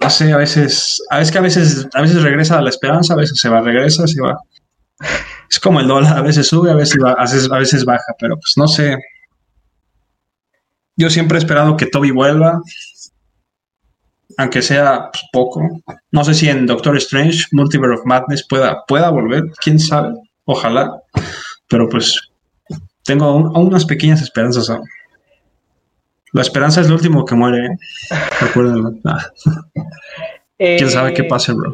[0.00, 3.16] no sé, a veces, a veces que a veces, a veces regresa la esperanza, a
[3.16, 4.38] veces se va, regresa, se va.
[5.50, 8.36] Es como el dólar, a veces sube, a veces, a veces, a veces baja, pero
[8.36, 8.98] pues no sé.
[10.94, 12.60] Yo siempre he esperado que Toby vuelva,
[14.40, 15.82] aunque sea pues, poco.
[16.10, 21.00] No sé si en Doctor Strange, Multiverse of Madness pueda, pueda volver, quién sabe, ojalá.
[21.68, 22.30] Pero pues
[23.04, 24.70] tengo aún, aún unas pequeñas esperanzas.
[24.70, 24.86] aún.
[26.32, 27.66] La esperanza es lo último que muere.
[27.66, 27.78] ¿eh?
[28.40, 28.92] Recuérdenlo.
[29.04, 29.26] Ah,
[30.56, 31.72] ¿Quién sabe qué Eh, pase, bro?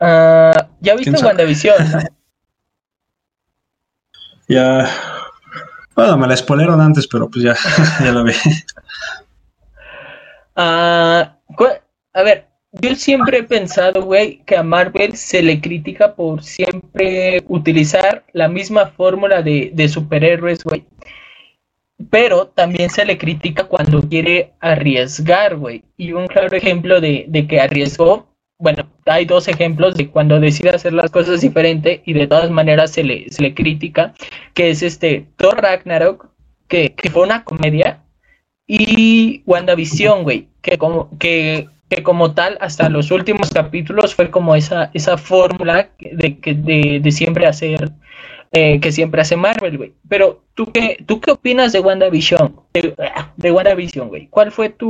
[0.00, 1.24] ah, ¿Ya viste.
[1.24, 1.74] WandaVision?
[4.48, 4.88] Ya.
[5.96, 7.56] Bueno, me la spoileron antes, pero pues ya,
[8.04, 8.32] ya la vi.
[11.56, 11.66] Cu-
[12.14, 17.42] a ver, yo siempre he pensado, güey, que a Marvel se le critica por siempre
[17.48, 20.84] utilizar la misma fórmula de, de superhéroes, güey.
[22.10, 25.82] Pero también se le critica cuando quiere arriesgar, güey.
[25.96, 28.26] Y un claro ejemplo de, de que arriesgó,
[28.58, 32.90] bueno, hay dos ejemplos de cuando decide hacer las cosas diferente y de todas maneras
[32.92, 34.14] se le, se le critica,
[34.54, 36.28] que es este Thor Ragnarok,
[36.68, 38.02] que, que fue una comedia,
[38.66, 44.54] y WandaVision, güey, que como, que, que como tal, hasta los últimos capítulos fue como
[44.56, 47.92] esa, esa fórmula de, de, de siempre hacer,
[48.52, 49.92] eh, que siempre hace Marvel, güey.
[50.08, 52.56] Pero, ¿tú qué, ¿tú qué opinas de WandaVision?
[52.74, 52.94] De,
[53.36, 54.26] de WandaVision, güey.
[54.28, 54.88] ¿Cuál fue tu,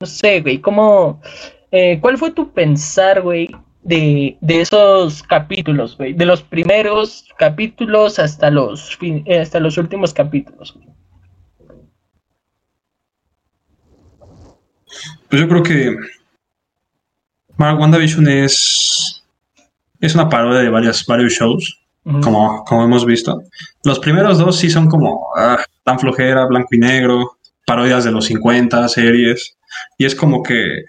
[0.00, 1.20] no sé, güey, cómo,
[1.70, 3.48] eh, cuál fue tu pensar, güey,
[3.82, 6.12] de, de esos capítulos, güey?
[6.12, 10.86] De los primeros capítulos hasta los, fin- eh, hasta los últimos capítulos, güey.
[15.28, 15.96] Pues yo creo que
[17.58, 19.24] WandaVision es,
[20.00, 21.80] es una parodia de varias, varios shows,
[22.22, 23.42] como, como hemos visto.
[23.84, 28.26] Los primeros dos sí son como ah, tan flojera, blanco y negro, parodias de los
[28.26, 29.56] 50, series.
[29.98, 30.84] Y es como que.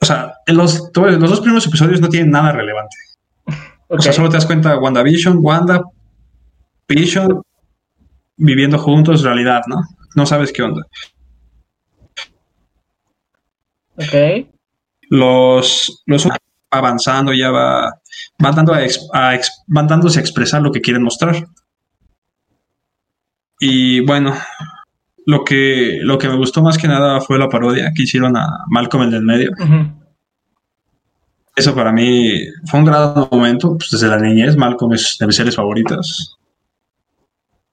[0.00, 2.96] O sea, en los, los dos primeros episodios no tienen nada relevante.
[3.88, 5.82] O sea, solo te das cuenta WandaVision, Wanda,
[6.88, 7.42] Vision,
[8.36, 9.82] viviendo juntos, realidad, ¿no?
[10.14, 10.82] No sabes qué onda.
[14.00, 14.48] Ok.
[15.10, 16.28] los, los
[16.70, 17.92] avanzando ya va
[18.38, 21.46] van dando a ex- a ex- van dándose a expresar lo que quieren mostrar.
[23.58, 24.34] Y bueno
[25.26, 28.46] lo que lo que me gustó más que nada fue la parodia que hicieron a
[28.68, 29.50] Malcolm el del medio.
[31.54, 34.56] Eso para mí fue un gran momento pues, desde la niñez.
[34.56, 36.36] Malcolm es de mis series favoritas.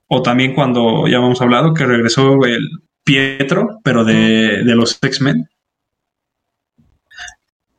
[0.07, 2.67] O también cuando ya hemos hablado que regresó el
[3.03, 5.47] Pietro pero de, de los X-Men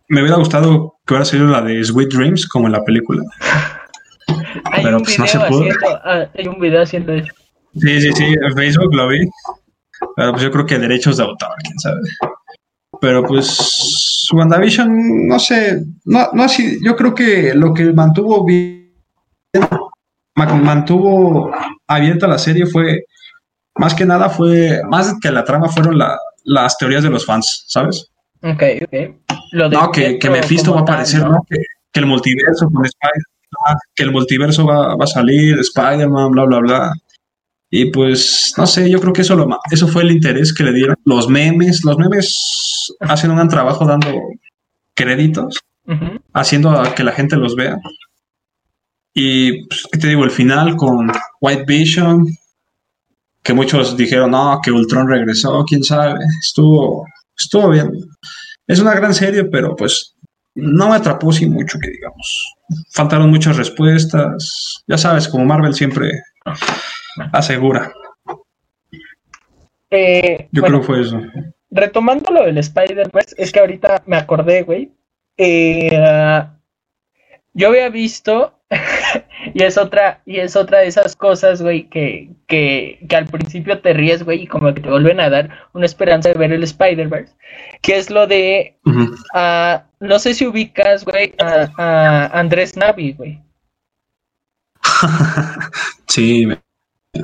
[0.09, 3.23] me hubiera gustado que hubiera sido la de Sweet Dreams como en la película.
[4.73, 5.61] Hay Pero, pues, no se pudo.
[5.63, 7.33] haciendo, ah, hay un video haciendo eso.
[7.75, 9.21] Sí, sí, sí, en Facebook lo vi.
[10.17, 12.01] Pero pues yo creo que derechos de autor, quién sabe.
[13.01, 18.93] Pero pues WandaVision, no sé, no, no así, yo creo que lo que mantuvo bien,
[20.37, 21.51] ma- mantuvo
[21.87, 23.05] abierta la serie fue,
[23.77, 27.65] más que nada fue, más que la trama fueron la- las teorías de los fans,
[27.69, 28.11] ¿sabes?
[28.43, 29.15] Ok, ok.
[29.53, 31.31] Lo No, que, que Mephisto va a aparecer, ¿no?
[31.31, 31.47] ¿no?
[31.49, 31.57] Que,
[31.93, 33.23] que el multiverso con Spider
[33.95, 36.93] que el multiverso va, va a salir, Spider-Man, bla, bla, bla.
[37.71, 40.73] Y pues, no sé, yo creo que eso, lo, eso fue el interés que le
[40.73, 40.97] dieron.
[41.05, 44.09] Los memes, los memes hacen un gran trabajo dando
[44.95, 45.59] créditos,
[46.33, 47.77] haciendo a que la gente los vea.
[49.15, 50.25] Y, pues, ¿qué te digo?
[50.25, 52.27] El final con White Vision,
[53.43, 56.21] que muchos dijeron, no, que Ultron regresó, quién sabe.
[56.41, 57.05] Estuvo,
[57.37, 57.91] estuvo bien.
[58.69, 60.15] Es una gran serie, pero pues
[60.55, 62.55] no me atrapó sin mucho que digamos.
[62.93, 64.83] Faltaron muchas respuestas.
[64.87, 66.23] Ya sabes, como Marvel siempre
[67.33, 67.93] asegura.
[69.91, 71.21] Eh, Yo bueno, creo que fue eso.
[71.71, 74.93] retomando lo del Spider-Verse, es que ahorita me acordé, güey.
[75.39, 75.91] Eh,
[77.55, 78.58] yo había visto,
[79.59, 83.81] y es otra, y es otra de esas cosas, güey, que, que, que al principio
[83.81, 86.63] te ríes, güey, y como que te vuelven a dar una esperanza de ver el
[86.63, 87.35] Spider-Verse,
[87.83, 88.77] que es lo de,
[89.35, 93.43] ah, no sé si ubicas, güey, a, a Andrés Navi, güey.
[96.07, 96.61] Sí, me,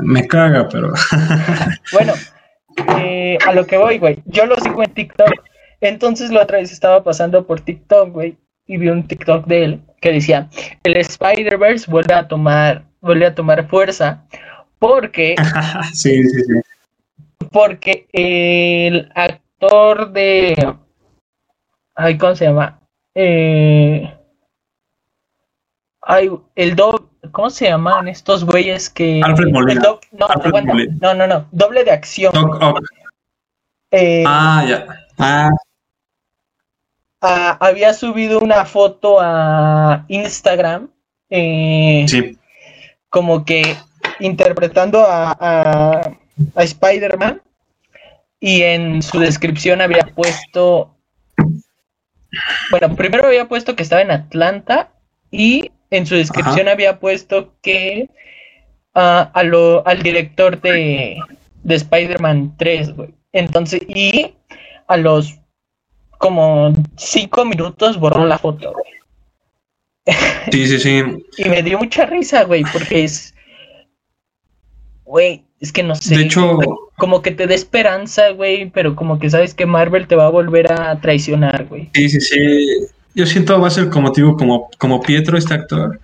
[0.02, 0.92] me caga, pero
[1.92, 2.14] Bueno,
[2.98, 4.18] eh, a lo que voy, güey.
[4.26, 5.32] Yo lo sigo en TikTok.
[5.80, 9.82] Entonces la otra vez estaba pasando por TikTok, güey, y vi un TikTok de él
[10.00, 10.48] que decía,
[10.82, 14.24] el Spider-Verse vuelve a tomar, vuelve a tomar fuerza
[14.78, 15.34] porque,
[15.92, 16.60] sí, sí, sí.
[17.50, 20.74] porque el actor de,
[21.94, 22.80] ay, ¿cómo se llama?
[23.14, 24.12] Eh,
[26.02, 29.20] ay, el do, ¿cómo se llaman estos güeyes que?
[29.24, 29.80] Alfred Molina.
[29.80, 30.72] do- no, Alfred aguanta.
[30.72, 30.96] Molina.
[31.00, 32.32] no, no, no, doble de acción.
[32.32, 32.80] Doc.
[33.90, 34.86] Eh, Ah, ya.
[35.18, 35.50] Ah,
[37.24, 40.90] ah, había subido una foto a Instagram,
[41.30, 42.38] eh, sí.
[43.08, 43.76] como que
[44.20, 46.10] interpretando a, a-
[46.54, 47.40] a Spider-Man,
[48.40, 50.94] y en su descripción había puesto,
[52.70, 54.90] bueno, primero había puesto que estaba en Atlanta,
[55.30, 58.08] y en su descripción había puesto que
[58.94, 61.18] ah, a lo, al director de,
[61.62, 63.14] de Spider-Man 3, güey.
[63.32, 64.34] Entonces, y
[64.86, 65.40] a los
[66.24, 70.16] como cinco minutos borró la foto, güey.
[70.50, 71.02] Sí, sí, sí.
[71.36, 73.34] y me dio mucha risa, güey, porque es.
[75.04, 76.16] Güey, es que no sé.
[76.16, 76.58] De hecho,
[76.96, 80.30] como que te da esperanza, güey, pero como que sabes que Marvel te va a
[80.30, 81.90] volver a traicionar, güey.
[81.92, 82.86] Sí, sí, sí.
[83.14, 86.00] Yo siento va a ser como como, como Pietro, este actor,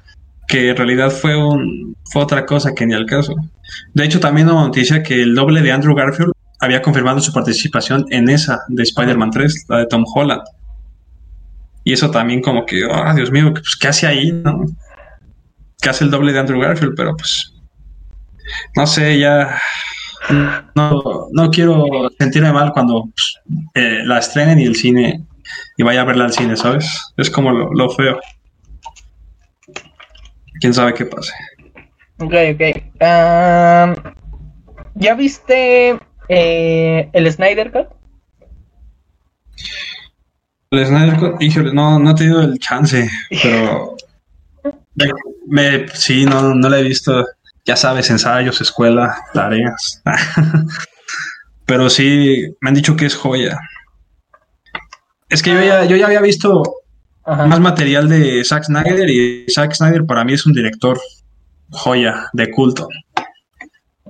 [0.49, 3.35] que en realidad fue un fue otra cosa que ni al caso.
[3.95, 8.05] De hecho, también una noticia que el doble de Andrew Garfield había confirmado su participación
[8.11, 10.43] en esa de Spider-Man 3, la de Tom Holland.
[11.85, 14.67] Y eso también como que, ah, Dios mío, pues, ¿qué hace ahí, no?
[15.81, 16.95] ¿Qué hace el doble de Andrew Garfield?
[16.95, 17.55] Pero pues,
[18.77, 19.59] no sé, ya
[20.75, 23.41] no, no quiero sentirme mal cuando pues,
[23.75, 25.25] eh, la estrenen y el cine
[25.79, 26.87] y vaya a verla al cine, ¿sabes?
[27.17, 28.21] Es como lo, feo.
[30.61, 31.33] Quién sabe qué pase.
[32.19, 32.61] Ok, ok.
[34.95, 35.99] ¿Ya viste
[36.31, 37.89] eh, el Snyder Cut?
[40.71, 43.11] El Snyder Cut, híjole, no, no he tenido el chance,
[43.43, 43.97] pero
[45.49, 47.27] me, sí, no, no la he visto.
[47.67, 50.03] Ya sabes, ensayos, escuela, tareas.
[51.67, 53.59] pero sí, me han dicho que es joya.
[55.29, 56.63] Es que yo ya, yo ya había visto
[57.27, 60.99] más material de Zack Snyder y Zack Snyder para mí es un director
[61.71, 62.89] joya de culto.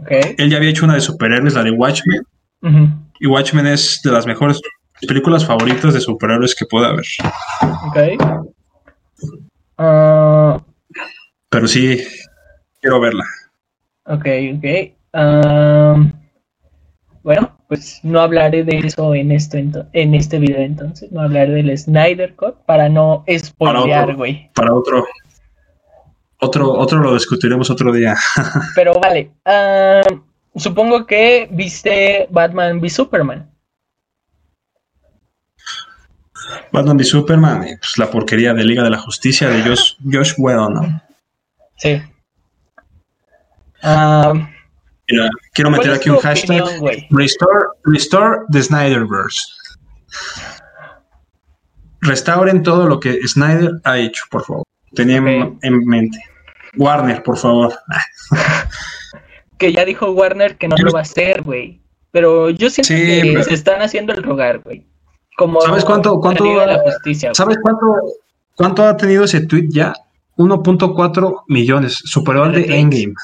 [0.08, 2.22] Él ya había hecho una de superhéroes, la de Watchmen.
[3.20, 4.60] Y Watchmen es de las mejores
[5.06, 7.06] películas favoritas de superhéroes que pueda haber.
[7.86, 7.98] Ok.
[9.78, 10.62] Ah.
[11.48, 12.02] Pero sí,
[12.80, 13.24] quiero verla.
[14.04, 14.64] Ok, ok.
[15.12, 15.96] Ah,
[17.22, 21.10] bueno, pues no hablaré de eso en, esto, en este video entonces.
[21.12, 24.50] No hablaré del Snyder Cut para no spoilear, güey.
[24.54, 25.12] Para otro, otro,
[26.40, 28.16] otro lo discutiremos otro día.
[28.74, 29.30] Pero vale.
[29.44, 30.02] Ah,
[30.56, 33.50] supongo que viste Batman v Superman.
[36.72, 40.74] Batman v Superman, pues la porquería de Liga de la Justicia de Josh, Josh Whedon,
[40.74, 41.02] ¿no?
[41.76, 42.02] Sí.
[43.82, 44.32] Ah,
[45.52, 46.64] quiero meter aquí un hashtag.
[47.10, 49.40] restore, restore the Snyderverse.
[52.02, 54.64] Restauren todo lo que Snyder ha hecho, por favor.
[54.94, 56.18] Tenía en mente.
[56.76, 57.74] Warner, por favor.
[59.58, 61.80] que ya dijo Warner que no lo va a hacer, güey.
[62.10, 64.86] Pero yo siento que se están haciendo el rogar, güey.
[65.36, 66.44] Como ¿Sabes cuánto, cuánto
[67.32, 67.86] ¿Sabes cuánto,
[68.56, 69.94] cuánto ha tenido ese tweet ya?
[70.36, 73.14] 1.4 millones, superó al de Endgame.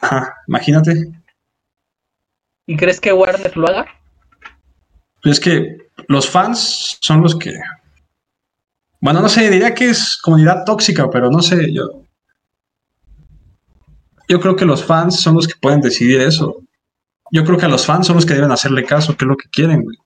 [0.00, 1.12] Ajá, imagínate.
[2.66, 3.86] ¿Y crees que Warner lo haga?
[5.22, 5.76] Es que
[6.08, 7.52] los fans son los que.
[9.00, 12.03] Bueno, no sé, diría que es comunidad tóxica, pero no sé, yo
[14.28, 16.62] yo creo que los fans son los que pueden decidir eso.
[17.30, 19.36] Yo creo que a los fans son los que deben hacerle caso, que es lo
[19.36, 19.96] que quieren, güey.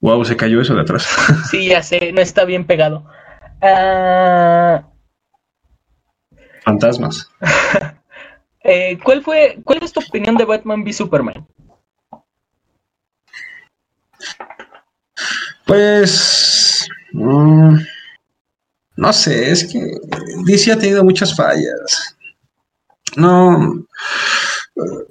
[0.00, 1.08] Wow, se cayó eso de atrás.
[1.50, 3.04] Sí, ya sé, no está bien pegado.
[3.62, 4.82] Ah.
[6.62, 7.30] Fantasmas.
[8.64, 11.46] Eh, ¿cuál fue, cuál es tu opinión de Batman v Superman?
[15.64, 17.76] Pues mm,
[18.96, 19.80] no sé, es que
[20.44, 22.17] DC ha tenido muchas fallas.
[23.18, 23.84] No,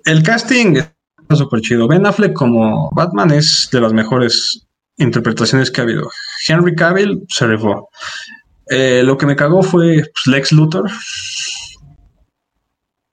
[0.06, 1.90] el casting está súper chido.
[1.90, 4.66] Ben Affleck como Batman es de las mejores
[4.96, 6.10] interpretaciones que ha habido.
[6.48, 7.90] Henry Cavill se rifó.
[8.70, 10.90] Eh, lo que me cagó fue pues, Lex Luthor.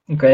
[0.09, 0.25] Ok.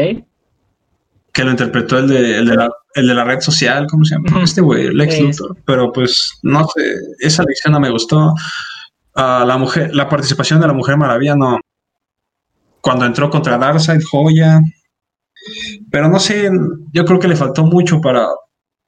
[1.33, 4.43] Que lo interpretó el de, el de, la, red social, ¿cómo se llama?
[4.43, 5.57] Este güey, Lex Luthor.
[5.65, 8.35] Pero pues, no sé, esa lección no me gustó.
[9.15, 11.59] Ah, la mujer, la participación de la Mujer Maravilla no,
[12.81, 14.61] cuando entró contra Darkseid, joya.
[15.89, 16.49] Pero no sé,
[16.91, 18.27] yo creo que le faltó mucho para,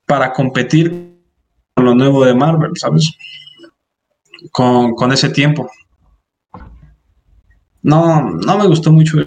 [0.05, 1.13] para competir
[1.75, 3.11] con lo nuevo de Marvel, ¿sabes?
[4.51, 5.69] Con, ese tiempo.
[7.81, 9.17] No, no me gustó mucho.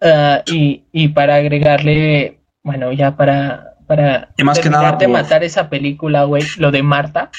[0.00, 5.68] Ah, y, para agregarle, bueno, ya para, para y más que nada de matar esa
[5.68, 7.30] película, güey, lo de Marta.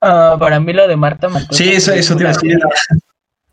[0.00, 2.58] Ah, para mí lo de Marta Sí, eso, eso te iba a decir.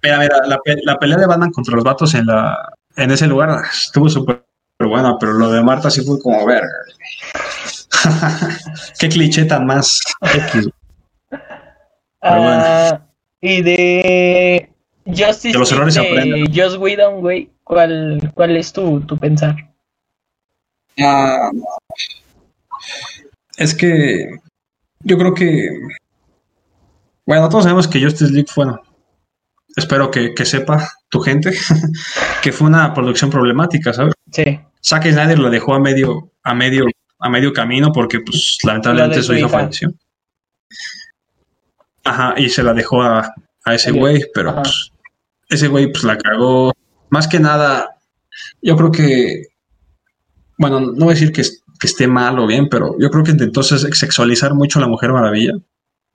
[0.03, 4.09] Mira, mira, la, pelea de Batman contra los vatos en la en ese lugar estuvo
[4.09, 4.43] súper
[4.79, 6.67] buena, pero lo de Marta sí fue como verga.
[8.99, 10.69] Qué cliché tan más X.
[12.21, 12.99] Ah,
[13.41, 14.69] y de
[15.05, 19.55] Justice de los errores de Joss Whedon, güey, ¿cuál, ¿cuál es tu, tu pensar?
[20.99, 21.51] Ah,
[23.57, 24.39] es que
[25.03, 25.69] yo creo que
[27.27, 28.65] bueno, todos sabemos que Justice League fue,
[29.77, 31.51] espero que, que sepa tu gente
[32.41, 34.13] que fue una producción problemática, ¿sabes?
[34.31, 34.59] Sí.
[34.83, 36.85] Zack Snyder lo dejó a medio, a medio,
[37.19, 39.93] a medio camino porque, pues, lamentablemente su hija falleció.
[42.03, 43.33] Ajá, y se la dejó a,
[43.65, 44.61] a ese güey, pero ajá.
[44.63, 44.91] pues,
[45.49, 46.73] ese güey pues la cagó.
[47.09, 47.97] Más que nada,
[48.61, 49.43] yo creo que,
[50.57, 53.31] bueno, no voy a decir que, que esté mal o bien, pero yo creo que
[53.31, 55.53] intentó se- sexualizar mucho a la Mujer Maravilla.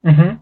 [0.02, 0.40] Ujú.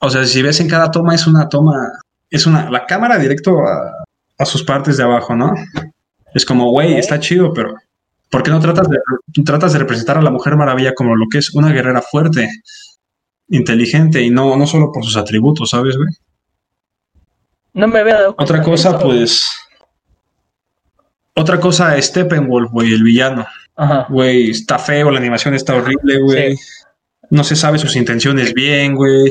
[0.00, 1.92] O sea, si ves en cada toma es una toma,
[2.28, 4.04] es una, la cámara directo a,
[4.38, 5.54] a sus partes de abajo, ¿no?
[6.34, 7.74] Es como, güey, está chido, pero
[8.30, 8.98] ¿por qué no tratas de,
[9.44, 12.48] tratas de representar a la Mujer Maravilla como lo que es una guerrera fuerte,
[13.48, 16.08] inteligente y no, no solo por sus atributos, ¿sabes, güey?
[17.74, 19.44] No me había dado cuenta Otra cosa, pues.
[21.34, 23.46] Otra cosa, Steppenwolf, güey, el villano.
[23.76, 24.06] Ajá.
[24.08, 26.58] Güey, está feo, la animación está horrible, güey.
[27.30, 29.30] No se sabe sus intenciones bien, güey.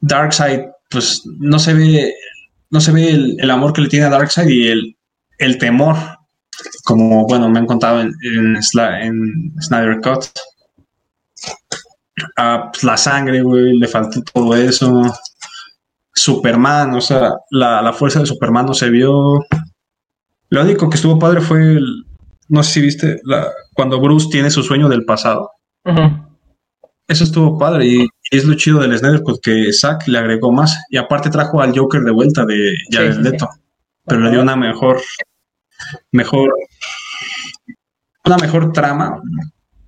[0.00, 2.14] Darkseid, pues no se ve,
[2.70, 4.96] no se ve el, el amor que le tiene a Darkseid y el,
[5.38, 5.96] el temor,
[6.84, 10.26] como, bueno, me han contado en, en, Snyder Cut.
[12.36, 15.02] Ah, pues, la sangre, güey, le faltó todo eso.
[16.14, 19.44] Superman, o sea, la, la fuerza de Superman no se vio.
[20.48, 22.06] Lo único que estuvo padre fue el,
[22.48, 25.50] no sé si viste, la, cuando Bruce tiene su sueño del pasado.
[27.08, 30.84] Eso estuvo padre y es lo chido del Snyder Cut que Zack le agregó más
[30.90, 33.30] y aparte trajo al Joker de vuelta de Jared sí, sí.
[33.30, 33.48] Leto,
[34.04, 35.00] pero le dio una mejor,
[36.12, 36.54] mejor,
[38.24, 39.20] una mejor trama,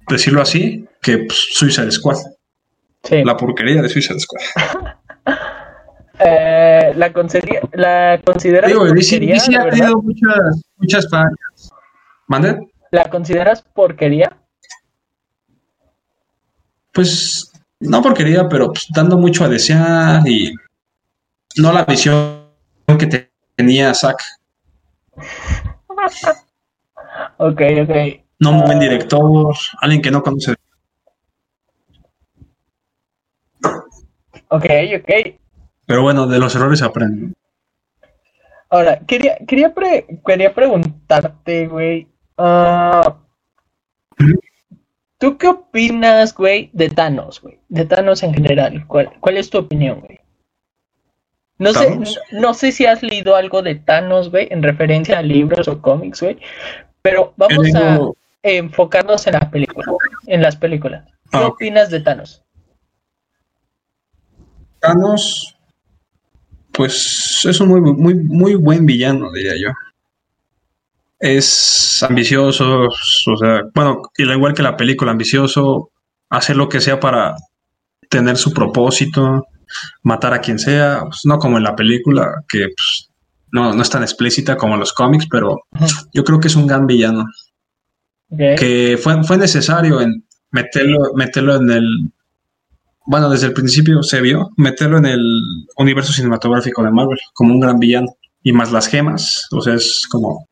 [0.09, 2.17] decirlo así, que pues, Suicide Squad,
[3.05, 3.23] Sí.
[3.25, 4.43] la porquería de Suicide Squad.
[6.21, 7.13] Eh, la,
[7.75, 11.71] la consideras Digo, DC de ha tenido muchas, muchas fallas.
[12.27, 12.59] ¿Mande?
[12.91, 14.37] ¿La consideras porquería?
[16.93, 20.53] Pues no porquería, pero pues, dando mucho a desear y
[21.57, 22.45] no la visión
[22.99, 24.23] que te- tenía Zack.
[27.39, 27.97] Ok, ok.
[28.41, 28.81] No un buen Ah.
[28.81, 30.55] director, alguien que no conoce.
[34.49, 34.65] Ok,
[34.97, 35.11] ok.
[35.87, 37.35] Pero bueno, de los errores se aprende.
[38.71, 42.07] Ahora, quería, quería, pre- quería preguntarte, güey.
[42.37, 43.17] ah,
[45.19, 47.59] ¿Tú qué opinas, güey, de Thanos, güey?
[47.69, 48.87] De Thanos en general.
[48.87, 50.21] ¿Cuál, cuál es tu opinión, güey?
[51.59, 55.23] No sé, no, no sé si has leído algo de Thanos, güey, en referencia a
[55.23, 56.39] libros o cómics, güey.
[57.03, 57.99] Pero vamos a
[58.45, 59.87] enfocarnos en la película,
[60.27, 61.05] en las películas.
[61.33, 62.45] ¿Qué Ah, opinas de Thanos?
[64.79, 65.57] Thanos,
[66.73, 69.71] pues es un muy, muy, muy buen villano, diría yo.
[71.21, 75.91] Es ambicioso, o sea, bueno, igual que la película, ambicioso,
[76.31, 77.35] hacer lo que sea para
[78.09, 79.47] tener su propósito,
[80.03, 83.09] matar a quien sea, pues, no como en la película, que pues,
[83.53, 85.57] no, no es tan explícita como en los cómics, pero
[86.13, 87.27] yo creo que es un gran villano.
[88.31, 92.13] Que fue, fue necesario en meterlo, meterlo en el,
[93.07, 95.43] bueno, desde el principio se vio, meterlo en el
[95.79, 98.09] universo cinematográfico de Marvel como un gran villano.
[98.43, 100.48] Y más las gemas, o sea, es como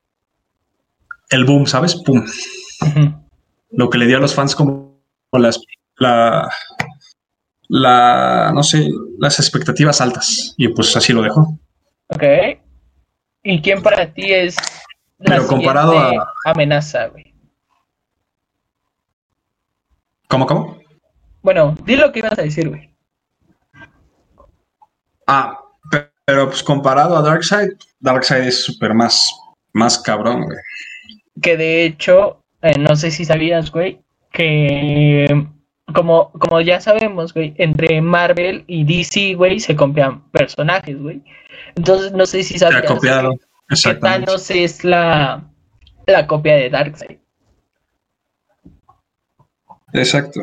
[1.31, 1.95] el boom, ¿sabes?
[1.95, 2.24] Pum.
[3.70, 5.01] Lo que le dio a los fans como
[5.33, 5.61] las,
[5.97, 6.49] la,
[7.68, 10.55] la, no sé, las expectativas altas.
[10.57, 11.59] Y pues así lo dejó.
[12.09, 12.22] Ok.
[13.43, 14.57] ¿Y quién para ti es
[15.18, 17.35] la Pero comparado siguiente amenaza, güey?
[20.29, 20.79] ¿Cómo, cómo?
[21.43, 22.93] Bueno, di lo que ibas a decir, güey.
[25.27, 25.59] Ah,
[25.91, 27.70] pe- pero pues comparado a Darkseid,
[28.01, 29.33] Darkseid es súper más,
[29.72, 30.59] más cabrón, güey.
[31.43, 34.01] Que de hecho, eh, no sé si sabías, güey,
[34.32, 35.47] que
[35.95, 41.22] como, como ya sabemos, güey, entre Marvel y DC, güey, se copian personajes, güey.
[41.74, 43.32] Entonces, no sé si Se ha sabías copiado.
[43.68, 43.95] que.
[43.95, 45.45] Thanos es la,
[46.07, 47.18] la copia de Darkseid.
[49.93, 50.41] Exacto.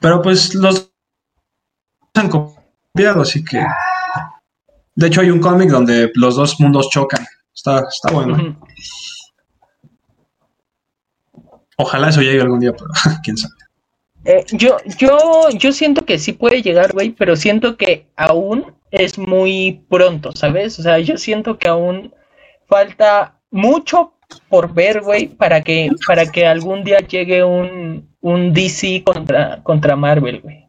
[0.00, 0.90] Pero pues los
[2.14, 3.64] han copiado, así que.
[4.94, 7.24] De hecho, hay un cómic donde los dos mundos chocan.
[7.54, 8.34] Está, está bueno.
[8.34, 8.66] Ujú.
[11.76, 12.90] Ojalá eso llegue algún día, pero
[13.24, 13.54] quién sabe.
[14.24, 19.18] Eh, yo, yo, yo siento que sí puede llegar, güey, pero siento que aún es
[19.18, 20.78] muy pronto, ¿sabes?
[20.78, 22.12] O sea, yo siento que aún
[22.66, 24.14] falta mucho
[24.48, 29.94] por ver, güey, para que, para que algún día llegue un, un DC contra, contra
[29.94, 30.68] Marvel, güey.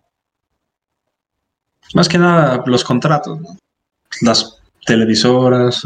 [1.95, 3.58] Más que nada los contratos, ¿no?
[4.22, 5.82] las televisoras,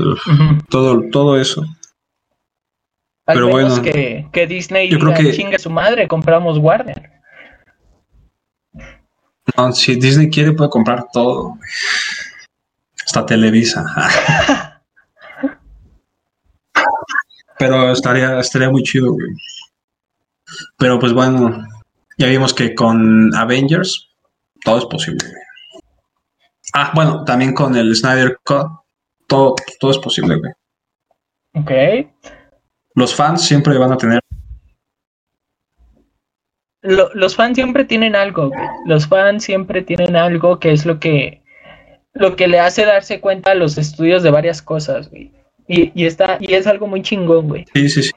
[0.70, 1.64] todo, todo eso.
[3.32, 7.10] Al Pero menos bueno, que, que Disney yo creo que- chingue su madre, compramos Warner.
[9.58, 11.58] No, si Disney quiere, puede comprar todo.
[13.06, 13.84] Hasta Televisa.
[17.60, 19.30] Pero estaría, estaría muy chido, güey.
[20.78, 21.66] Pero pues bueno,
[22.18, 24.10] ya vimos que con Avengers
[24.64, 25.26] todo es posible.
[26.74, 28.68] Ah, bueno, también con el Snyder Cut,
[29.28, 30.52] todo, todo es posible, güey.
[31.54, 31.72] Ok.
[32.96, 34.20] Los fans siempre van a tener.
[36.82, 38.68] los fans siempre tienen algo, güey.
[38.86, 41.42] Los fans siempre tienen algo que es lo que
[42.14, 45.32] lo que le hace darse cuenta a los estudios de varias cosas, güey.
[45.68, 47.66] Y, está, y es algo muy chingón, güey.
[47.74, 48.12] Sí, sí, sí.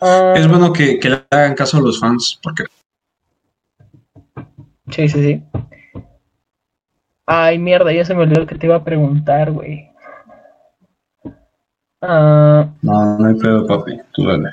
[0.00, 0.32] Ah.
[0.34, 2.64] es bueno que, que, le hagan caso a los fans, porque.
[4.90, 5.42] Sí, sí, sí.
[7.26, 9.89] Ay, mierda, ya se me olvidó que te iba a preguntar, güey.
[12.02, 12.68] Ah.
[12.82, 13.98] no, no hay pedo, papi.
[14.12, 14.50] Tú dale.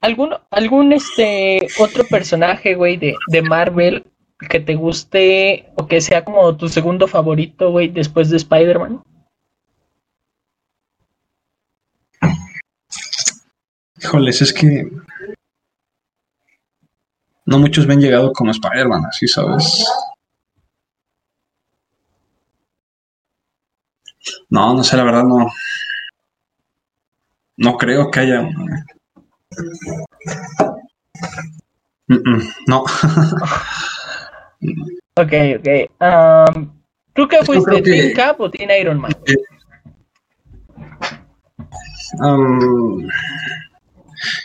[0.00, 4.04] ¿Algún, algún este otro personaje, güey, de, de Marvel
[4.48, 9.02] que te guste o que sea como tu segundo favorito, güey, después de Spider-Man?
[14.00, 14.88] Híjoles, es que
[17.46, 19.84] no muchos me han llegado como Spider-Man, así, ¿sabes?
[24.50, 25.50] No, no sé, la verdad no.
[27.56, 28.48] No creo que haya.
[32.66, 32.82] no.
[35.16, 35.68] ok, ok.
[36.00, 36.70] Um,
[37.12, 37.82] ¿Tú qué fuiste?
[37.82, 39.10] ¿Team Cap o Team Iron Man?
[39.26, 39.34] Eh,
[42.20, 43.10] um, es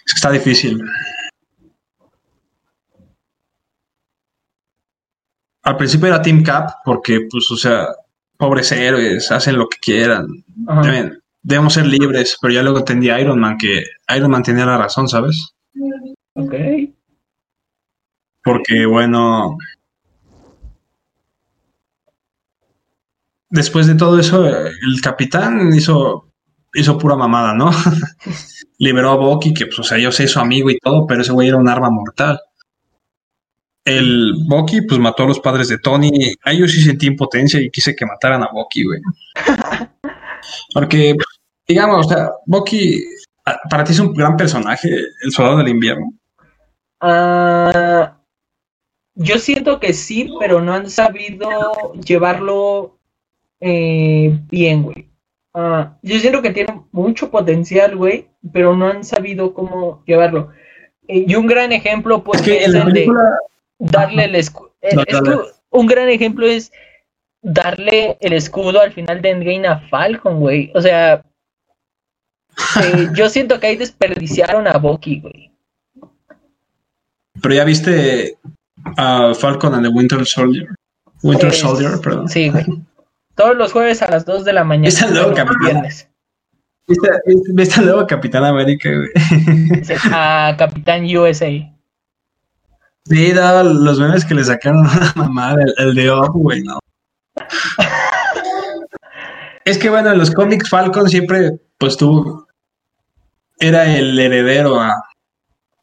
[0.06, 0.84] que está difícil.
[5.62, 7.88] Al principio era Team Cap porque, pues, o sea,
[8.44, 10.28] pobres héroes, hacen lo que quieran.
[11.42, 14.78] debemos ser libres, pero ya luego entendí a Iron Man que Iron Man tenía la
[14.78, 15.54] razón, ¿sabes?
[16.34, 16.54] Ok.
[18.44, 19.58] Porque, bueno,
[23.50, 26.28] después de todo eso, el capitán hizo,
[26.74, 27.72] hizo pura mamada, ¿no?
[28.78, 31.32] Liberó a Bucky, que pues, o sea, yo sé su amigo y todo, pero ese
[31.32, 32.42] güey era un arma mortal.
[33.86, 36.34] El Bucky, pues mató a los padres de Tony.
[36.44, 39.02] A ellos sí sentí impotencia y quise que mataran a Bucky, güey.
[40.74, 41.16] Porque,
[41.68, 43.04] digamos, o sea, Bucky,
[43.70, 44.90] para ti es un gran personaje,
[45.22, 46.14] el soldado del invierno.
[47.02, 48.18] Ah,
[49.16, 52.98] yo siento que sí, pero no han sabido llevarlo
[53.60, 55.10] eh, bien, güey.
[55.54, 60.52] Ah, yo siento que tiene mucho potencial, güey, pero no han sabido cómo llevarlo.
[61.08, 63.08] Eh, y un gran ejemplo, pues, es, el de
[63.80, 64.72] darle el, escudo.
[65.70, 66.72] Un gran ejemplo es
[67.42, 70.72] darle el escudo al final de Endgame a Falcon, güey.
[70.76, 71.24] O sea,
[72.82, 75.52] eh, yo siento que ahí desperdiciaron a Bucky, güey.
[77.42, 78.38] Pero ya viste
[78.98, 80.68] a Falcon and the Winter Soldier.
[81.24, 82.30] Winter Soldier, perdón.
[82.30, 82.66] Sí, güey.
[83.36, 84.86] Todos los jueves a las 2 de la mañana.
[84.86, 85.84] ¿Viste al nuevo Capitán?
[87.56, 89.10] ¿Viste, al nuevo Capitán América, güey?
[90.12, 91.73] A Capitán USA.
[93.06, 96.80] Sí, daba los memes que le sacaron a la mamá, el, de Off, güey, no.
[99.66, 102.48] es que bueno, en los cómics Falcon siempre, pues tuvo,
[103.60, 105.04] era el heredero a,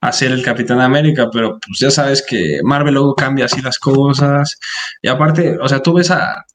[0.00, 3.78] a ser el Capitán América, pero pues ya sabes que Marvel luego cambia así las
[3.78, 4.58] cosas.
[5.02, 6.46] Y aparte, o sea, tú ves a,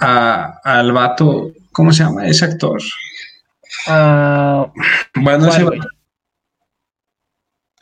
[0.00, 2.80] a, al vato, ¿cómo se llama ese actor?
[3.86, 4.66] Uh,
[5.16, 5.66] bueno, ese,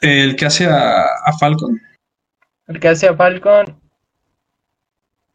[0.02, 1.80] el que hace a, a, Falcon.
[2.66, 3.80] El que hace a Falcon.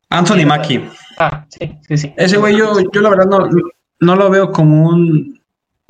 [0.09, 0.88] Anthony Mackie.
[1.18, 2.13] Ah, sí, sí, sí.
[2.15, 3.49] Ese güey yo, yo la verdad no,
[3.99, 5.41] no lo veo como un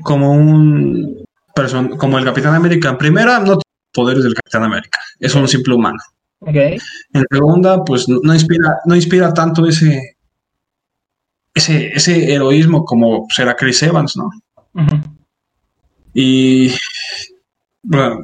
[0.02, 1.24] como un
[1.54, 2.88] person, como el Capitán América.
[2.88, 5.00] En primera, no tiene poderes del Capitán América.
[5.18, 5.98] Es un simple humano.
[6.40, 6.78] Okay.
[7.12, 10.16] En segunda, pues no inspira, no inspira tanto ese,
[11.52, 14.30] ese, ese heroísmo como será Chris Evans, ¿no?
[16.14, 16.72] Y
[17.82, 18.20] bueno,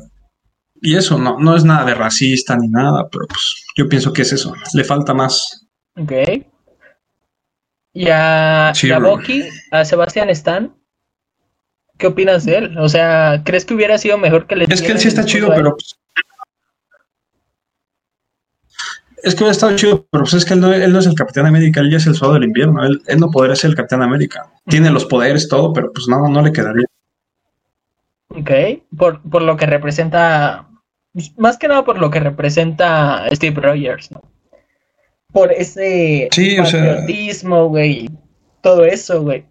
[0.84, 4.22] y eso no, no es nada de racista ni nada, pero pues yo pienso que
[4.22, 5.66] es eso, le falta más.
[5.96, 6.12] Ok.
[7.94, 10.74] Y a, a Sebastián Stan,
[11.96, 12.78] ¿qué opinas de él?
[12.78, 15.48] O sea, ¿crees que hubiera sido mejor que le Es que él sí está chido,
[15.54, 15.94] pero pues,
[19.22, 21.80] es que hubiera estado chido, pero pues es que él no, es el Capitán América,
[21.80, 24.52] él ya es el soldado del invierno, él, no podría ser el Capitán América.
[24.66, 26.84] Tiene los poderes, todo, pero pues no, no le quedaría.
[28.28, 28.50] Ok,
[28.98, 30.68] por, por lo que representa,
[31.36, 34.22] más que nada por lo que representa Steve Rogers, ¿no?
[35.32, 38.08] Por ese sí, patriotismo, güey,
[38.60, 39.44] todo eso, güey.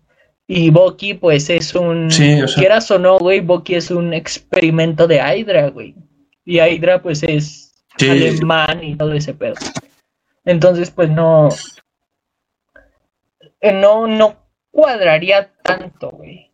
[0.47, 5.07] Y Bucky, pues es un, sí, o quieras o no, güey, Bucky es un experimento
[5.07, 5.95] de Hydra, güey.
[6.45, 9.55] Y Hydra, pues es alemán y todo ese pedo.
[10.45, 11.49] Entonces, pues no.
[13.61, 14.37] Eh, no, no
[14.71, 16.51] cuadraría tanto, güey.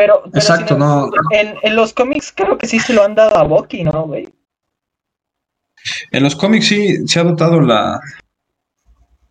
[0.00, 1.10] Pero, Exacto, no.
[1.30, 4.30] En, en, los cómics creo que sí se lo han dado a Bucky, ¿no, güey?
[6.10, 8.00] En los cómics sí se ha dotado la,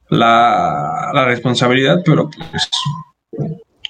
[0.09, 2.69] la, la responsabilidad, pero pues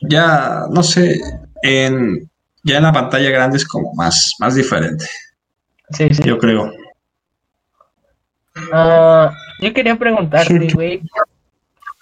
[0.03, 1.19] ya, no sé,
[1.63, 2.32] en,
[2.63, 5.05] ya en la pantalla grande es como más, más diferente.
[5.89, 6.23] Sí, sí.
[6.23, 6.71] Yo creo.
[8.71, 11.01] Ah, yo quería preguntarte, güey.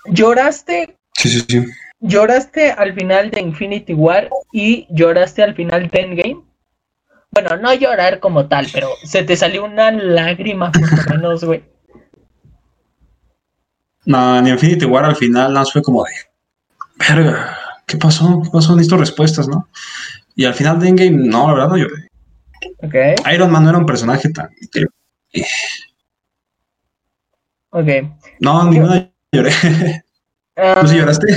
[0.06, 0.96] ¿Lloraste?
[1.16, 1.66] Sí, sí, sí.
[2.00, 6.44] ¿Lloraste al final de Infinity War y lloraste al final de Endgame?
[7.32, 11.64] Bueno, no llorar como tal, pero se te salió una lágrima por lo menos, güey.
[14.06, 16.12] No, en Infinity War al final no fue como de.
[16.96, 18.42] Verga, ¿qué pasó?
[18.44, 18.76] ¿Qué pasó?
[18.76, 19.68] Necesito respuestas, ¿no?
[20.36, 22.08] Y al final de Endgame, no, la verdad no lloré.
[22.84, 23.16] Okay.
[23.34, 24.50] Iron Man no era un personaje tan.
[27.72, 27.88] Ok.
[28.40, 29.52] No, ninguna lloré.
[30.58, 31.28] Ah, ¿Tú sí lloraste?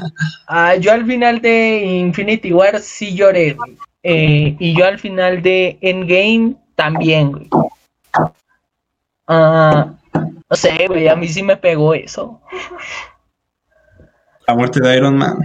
[0.48, 3.76] ah, yo al final de Infinity War sí lloré, güey.
[4.02, 7.48] Eh, y yo al final de Endgame también, güey.
[9.28, 12.40] Ah, no sé, güey, a mí sí me pegó eso.
[14.46, 15.38] La muerte de Iron Man.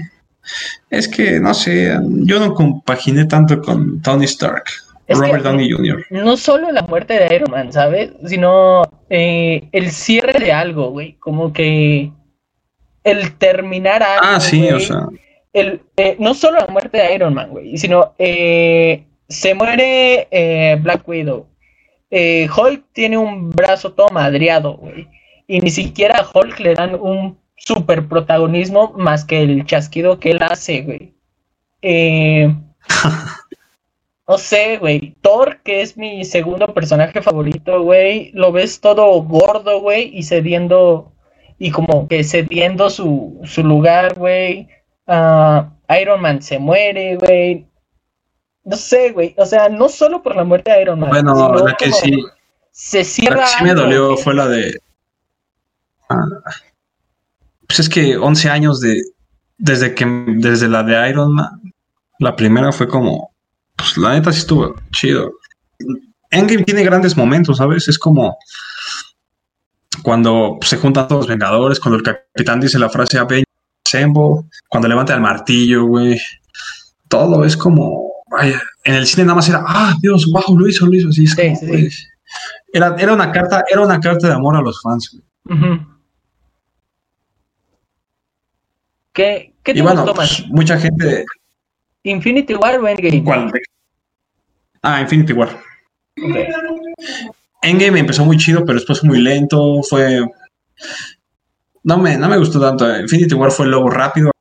[0.90, 4.64] Es que, no sé, yo no compaginé tanto con Tony Stark.
[5.08, 6.06] Es Robert Downey Jr.
[6.10, 8.12] No solo la muerte de Iron Man, ¿sabes?
[8.26, 11.14] Sino eh, el cierre de algo, güey.
[11.20, 12.12] Como que
[13.06, 14.26] el terminar algo.
[14.26, 15.08] Ah, sí, o sea.
[15.53, 20.78] El, eh, no solo la muerte de Iron Man, güey, sino eh, se muere eh,
[20.82, 21.47] Black Widow.
[22.12, 25.08] Hulk tiene un brazo todo madreado, güey.
[25.47, 30.32] Y ni siquiera a Hulk le dan un super protagonismo más que el chasquido que
[30.32, 31.14] él hace, güey.
[34.28, 35.16] No sé, güey.
[35.22, 38.32] Thor, que es mi segundo personaje favorito, güey.
[38.34, 41.12] Lo ves todo gordo, güey, y cediendo.
[41.58, 44.68] Y como que cediendo su, su lugar, güey.
[45.08, 45.70] Ah,
[46.01, 47.66] Iron Man se muere, güey.
[48.64, 49.34] No sé, güey.
[49.38, 51.10] O sea, no solo por la muerte de Iron Man.
[51.10, 52.24] Bueno, sino la que sí,
[52.72, 53.41] Se la cierra.
[53.41, 54.78] que sí me dolió fue la de.
[56.10, 56.26] ah,
[57.68, 59.01] pues es que 11 años de.
[59.58, 60.06] Desde que.
[60.38, 61.74] Desde la de Iron Man.
[62.20, 63.32] La primera fue como.
[63.76, 65.32] Pues la neta sí estuvo chido.
[66.32, 67.88] Endgame tiene grandes momentos, ¿sabes?
[67.88, 68.38] Es como.
[70.06, 73.49] Cuando se juntan todos los Vengadores, cuando el capitán dice la frase Avengers
[73.88, 76.22] Assemble, cuando levanta el martillo, güey.
[77.08, 78.12] Todo es como.
[78.30, 81.10] Vaya, en el cine nada más era, ah, Dios, wow, lo hizo, lo hizo.
[81.10, 81.89] Así Sí, como, sí.
[82.72, 85.80] Era, era una carta, era una carta de amor a los fans, güey.
[89.12, 90.38] ¿Qué, qué te Y bueno, gustó más?
[90.41, 91.26] pues, mucha gente.
[92.03, 93.24] ¿Infinity War o Endgame?
[93.24, 93.51] ¿Cuál?
[94.84, 95.49] Ah, Infinity War.
[96.24, 96.36] Ok.
[97.66, 99.82] Endgame empezó muy chido, pero después fue muy lento.
[99.84, 100.22] Fue.
[101.84, 102.99] No me, no me gustó tanto.
[102.99, 104.32] Infinity War fue luego rápido.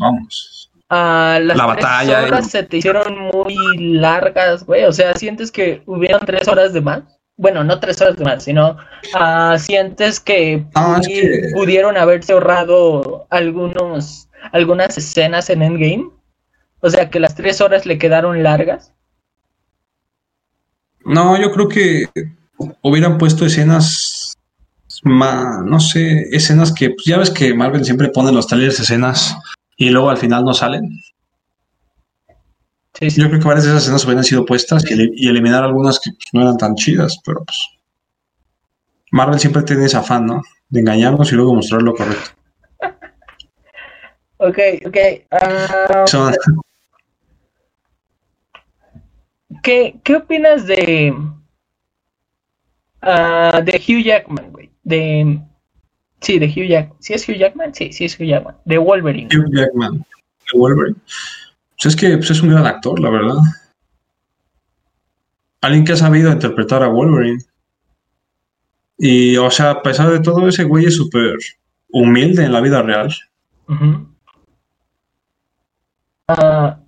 [0.00, 0.70] Vamos.
[0.90, 2.48] Ah, las La tres batalla, horas ¿no?
[2.50, 4.84] se te hicieron muy largas, güey.
[4.84, 7.02] O sea, ¿sientes que hubieron tres horas de más?
[7.36, 8.78] Bueno, no tres horas de más, sino
[9.14, 16.10] ah, sientes que, es que- pudieron haberse ahorrado algunos, algunas escenas en Endgame.
[16.80, 18.92] O sea, que las tres horas le quedaron largas.
[21.04, 22.06] No, yo creo que
[22.82, 24.34] hubieran puesto escenas.
[25.04, 26.90] ma- no sé, escenas que.
[26.90, 29.36] Pues ya ves que Marvel siempre pone en los trailers escenas
[29.76, 30.90] y luego al final no salen.
[32.98, 33.20] Sí, sí.
[33.20, 36.00] Yo creo que varias de esas escenas hubieran sido puestas y, eli- y eliminar algunas
[36.00, 37.58] que no eran tan chidas, pero pues.
[39.12, 40.42] Marvel siempre tiene ese afán, ¿no?
[40.68, 42.30] De engañarnos y luego mostrar lo correcto.
[44.40, 44.56] Ok,
[44.86, 44.96] ok.
[46.06, 46.32] Son-
[49.62, 51.12] ¿qué, qué opinas de,
[53.02, 54.70] ah, de Hugh Jackman, güey?
[54.82, 55.40] De,
[56.20, 56.96] sí, de Hugh Jackman.
[57.00, 57.74] ¿Sí es Hugh Jackman?
[57.74, 58.56] Sí, sí es Hugh Jackman.
[58.64, 59.28] De Wolverine.
[59.34, 60.96] Hugh Jackman, de Wolverine.
[61.76, 63.36] Pues es que pues, es un gran actor, la verdad.
[65.60, 67.42] Alguien que ha sabido interpretar a Wolverine.
[68.96, 71.36] Y, o sea, a pesar de todo, ese güey es súper
[71.90, 73.14] humilde en la vida real.
[76.26, 76.80] Ah,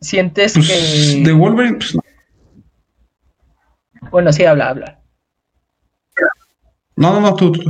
[0.00, 1.22] ¿Sientes Pues, que...
[1.24, 1.96] de Wolverine, pues,
[4.12, 4.98] Bueno, sí, habla, habla.
[6.96, 7.62] no, no, no, tú, tú.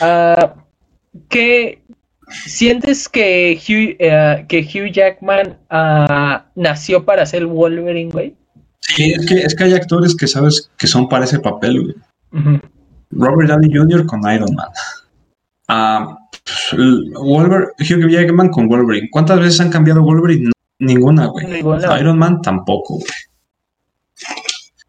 [0.00, 0.54] Ah,
[1.28, 1.82] ¿qué
[2.46, 8.36] sientes que Hugh, eh, que Hugh Jackman ah, nació para ser Wolverine, güey?
[8.80, 11.94] Sí, es que, es que hay actores que sabes que son para ese papel, güey.
[13.10, 14.06] Robert Downey Jr.
[14.06, 14.68] con Iron Man.
[15.68, 16.16] Ah,
[16.72, 19.08] Wolver- Hugh Jackman con Wolverine.
[19.10, 20.44] ¿Cuántas veces han cambiado Wolverine?
[20.46, 21.46] No, ninguna, güey.
[21.46, 22.00] Ninguna.
[22.00, 23.10] Iron Man tampoco, güey.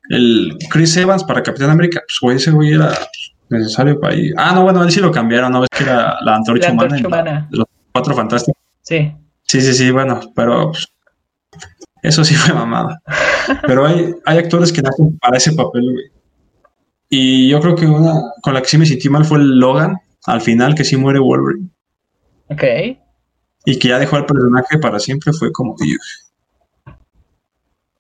[0.10, 2.92] El Chris Evans para Capitán América, pues güey, ese güey era
[3.50, 4.32] necesario para ahí.
[4.38, 5.62] Ah, no, bueno, él sí lo cambiaron, ¿no?
[5.62, 7.48] ves que era la antorcha, humana, la- humana.
[7.52, 8.62] los cuatro fantásticos.
[8.82, 9.12] Sí.
[9.44, 10.88] Sí, sí, sí, bueno, pero pues,
[12.04, 13.02] eso sí fue mamada.
[13.66, 16.06] Pero hay, hay actores que nacen para ese papel, güey.
[17.12, 19.98] Y yo creo que una con la que sí me sentí mal fue el Logan,
[20.26, 21.70] al final, que sí muere Wolverine.
[22.50, 22.64] Ok.
[23.66, 25.72] Y que ya dejó al personaje para siempre, fue como.
[25.74, 25.98] "Ugh".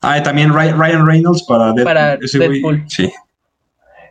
[0.01, 1.83] Ah, también Ryan, Reynolds para Deadpool.
[1.83, 2.83] Para Deadpool.
[2.87, 3.11] sí.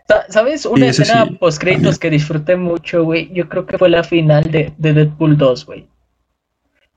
[0.07, 0.65] Sa- ¿Sabes?
[0.67, 3.31] Una escena sí, post créditos que disfruté mucho, güey.
[3.33, 5.87] Yo creo que fue la final de, de Deadpool 2, güey.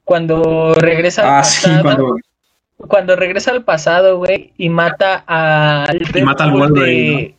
[0.04, 2.16] Cuando regresa al Ah, sí, pasado, cuando.
[2.88, 7.36] cuando regresa al pasado, güey, y mata al Y mata al Deadpool Wolverine,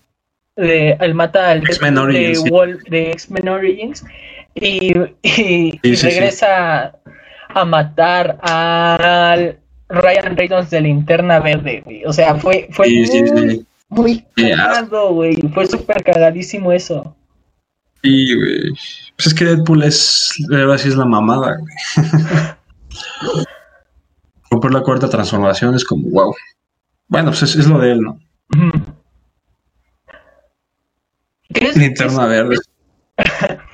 [0.56, 2.90] de, de- él mata al X-Men Deadpool de, Origins, sí.
[2.90, 4.04] De X-Men Origins
[4.54, 6.06] y, y- y sí, sí.
[6.08, 6.94] regresa
[7.48, 9.58] a matar al
[9.92, 12.04] Ryan Reynolds de Linterna Verde, güey.
[12.04, 13.66] O sea, fue, fue Sí, sí, muy, sí.
[13.88, 15.36] muy Qué cagado, güey.
[15.54, 17.14] Fue súper cagadísimo eso.
[18.02, 18.70] Sí, güey.
[19.16, 20.30] Pues es que Deadpool es.
[20.48, 21.74] Verdad, sí es la mamada, güey.
[24.60, 26.34] Por la cuarta transformación es como, wow.
[27.08, 28.18] Bueno, pues es, es lo de él, ¿no?
[28.54, 28.70] Ujú.
[31.54, 32.56] ¿Qué, es- Linterna verde.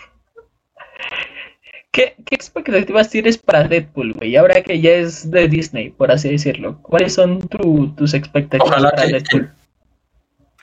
[1.98, 4.36] qué- qué expectativas tienes para Deadpool, güey?
[4.36, 6.78] Ahora que ya es de Disney, por así decirlo.
[6.82, 9.50] ¿Cuáles son tu- tus expectativas Ojalá para que- Deadpool?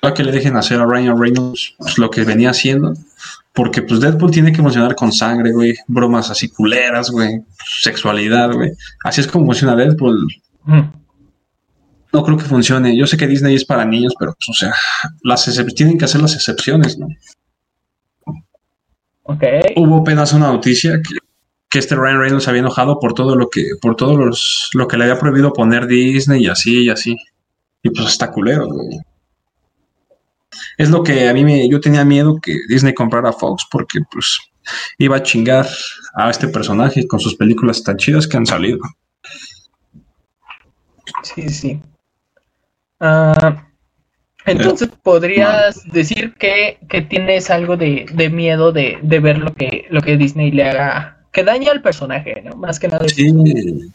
[0.01, 2.93] Ojalá que le dejen hacer a Ryan Reynolds pues, lo que venía haciendo.
[3.53, 5.73] Porque pues Deadpool tiene que emocionar con sangre, güey.
[5.87, 7.41] Bromas así culeras, güey.
[7.81, 8.71] Sexualidad, güey.
[9.03, 10.27] Así es como funciona Deadpool.
[12.13, 12.95] No creo que funcione.
[12.95, 14.73] Yo sé que Disney es para niños, pero pues, o sea,
[15.23, 17.07] las tienen que hacer las excepciones, ¿no?
[19.23, 19.43] Ok.
[19.77, 21.15] Hubo apenas una noticia que,
[21.75, 24.95] que este Ryan Reynolds había enojado por todo lo que, por todo los, lo que
[24.95, 27.17] le había prohibido poner Disney y así y así.
[27.83, 28.97] Y pues está culero, güey.
[30.77, 34.39] Es lo que a mí me, yo tenía miedo que Disney comprara Fox porque pues
[34.99, 35.67] iba a chingar
[36.15, 38.79] a este personaje con sus películas tan chidas que han salido.
[41.23, 41.81] Sí, sí.
[43.01, 43.67] Ah,
[44.45, 49.87] entonces, ¿podrías decir que, que tienes algo de, de miedo de, de ver lo que,
[49.89, 52.55] lo que Disney le haga, que daña al personaje, ¿no?
[52.55, 53.05] Más que nada.
[53.09, 53.91] Sí.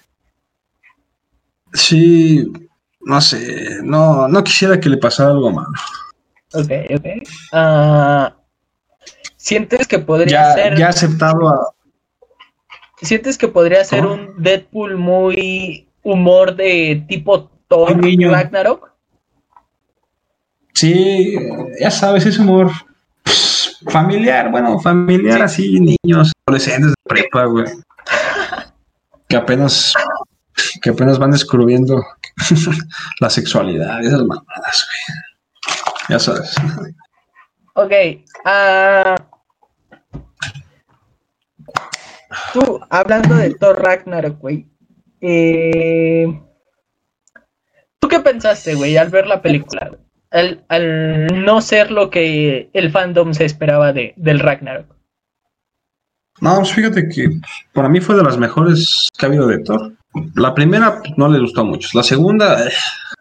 [1.73, 2.53] Sí,
[3.01, 5.69] no sé, no, no quisiera que le pasara algo malo.
[6.53, 7.07] Ok, ok.
[7.53, 8.35] Ah,
[9.37, 11.73] ¿Sientes que podría Ya, ser, ya aceptado a,
[13.01, 14.15] sientes que podría ser ¿Cómo?
[14.15, 18.31] un Deadpool muy humor de tipo Thor niño.
[18.33, 18.91] Ragnarok?
[20.75, 21.37] Sí,
[21.81, 22.71] ya sabes, es humor
[23.23, 25.43] pues, familiar, bueno, familiar Sí.
[25.43, 27.67] así, niños, adolescentes prepa, güey.
[29.29, 29.93] Que apenas,
[30.83, 32.03] que apenas van descubriendo
[33.21, 35.19] la sexualidad, esas mamadas, güey.
[36.09, 36.55] Ya sabes.
[37.75, 37.93] Ok.
[38.45, 39.15] ah,
[42.53, 44.67] tú, hablando de Thor Ragnarok, güey.
[45.21, 46.27] eh,
[47.99, 49.97] ¿Tú qué pensaste, güey, al ver la película?
[50.31, 54.97] Al, al no ser lo que el fandom se esperaba de, del Ragnarok.
[56.41, 57.29] No, pues fíjate que
[57.73, 59.93] para mí fue de las mejores que ha habido de Thor.
[60.35, 61.89] La primera pues, no le gustó mucho.
[61.95, 62.73] La segunda, eh,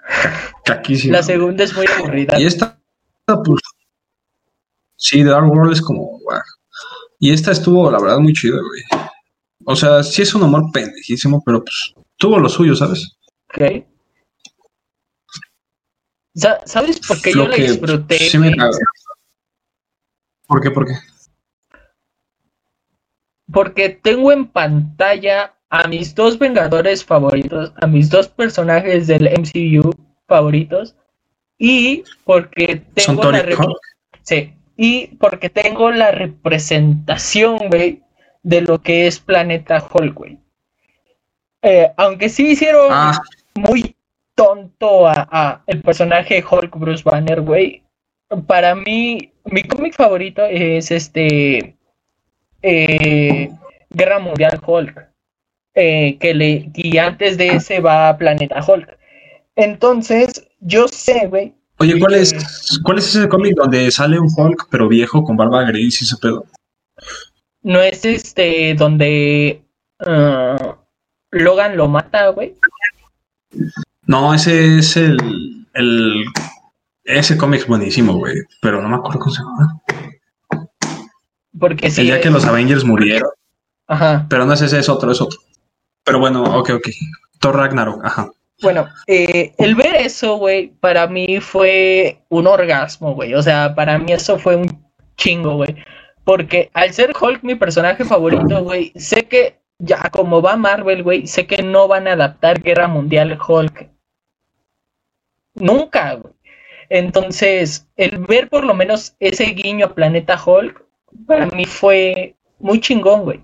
[0.66, 1.18] caquísima.
[1.18, 2.40] La segunda es muy aburrida.
[2.40, 2.80] Y esta,
[3.26, 3.62] pues,
[4.96, 6.20] sí, The Dark World es como.
[7.20, 8.82] Y esta estuvo, la verdad, muy chida, güey.
[9.66, 13.18] O sea, sí es un humor pendejísimo, pero pues tuvo lo suyo, ¿sabes?
[13.54, 13.86] Ok.
[16.36, 18.18] Sa- ¿Sabes por qué yo Lo la que disfruté?
[18.18, 18.56] sí me.
[20.48, 20.72] ¿Por qué?
[20.72, 20.94] ¿Por qué?
[23.52, 29.92] Porque tengo en pantalla a mis dos Vengadores favoritos, a mis dos personajes del MCU
[30.28, 30.96] favoritos,
[31.58, 33.46] y porque ¿Son tengo la
[34.24, 38.02] sí, y porque tengo la representación, güey,
[38.44, 40.40] de lo que es Planeta Hulk, güey.
[41.62, 43.20] Eh, aunque sí hicieron Ah,
[43.56, 43.96] muy
[44.36, 47.84] tonto a, a el personaje Hulk Bruce Banner, güey.
[48.48, 51.76] Para mí, mi cómic favorito es este
[52.62, 53.50] eh,
[53.90, 55.10] Guerra Mundial Hulk.
[55.76, 58.98] eh, que le, y antes de ese va Planeta Hulk.
[59.56, 61.54] Entonces, yo sé, güey.
[61.78, 62.34] oye, ¿cuál es,
[62.84, 66.18] ¿cuál es ese cómic donde sale un Hulk, pero viejo, con barba gris y ese
[66.18, 66.46] pedo?
[67.62, 69.62] No es este donde
[70.00, 70.78] ah,
[71.32, 72.56] Logan lo mata, güey.
[74.06, 75.66] No, ese es el.
[75.74, 76.26] el
[77.04, 78.36] ese cómic es buenísimo, güey.
[78.62, 79.82] Pero no me acuerdo cómo se llama.
[81.60, 82.02] Porque sí.
[82.02, 83.30] el día que los Avengers murieron.
[83.88, 84.26] Ajá.
[84.30, 85.40] Pero no es ese, es otro, es otro.
[86.04, 86.88] Pero bueno, ok, ok.
[87.40, 88.32] Thor Ragnarok, ajá.
[88.62, 93.34] bueno, eh, el ver eso, güey, para mí fue un orgasmo, güey.
[93.34, 94.86] O sea, para mí eso fue un
[95.16, 95.76] chingo, güey.
[96.24, 101.26] Porque al ser Hulk mi personaje favorito, güey, sé que ya como va Marvel, güey,
[101.26, 103.90] sé que no van a adaptar Guerra Mundial Hulk.
[105.56, 106.34] Nunca, güey.
[106.90, 110.84] Entonces, el ver por lo menos ese guiño a Planeta Hulk,
[111.26, 113.44] para mí fue muy chingón, güey.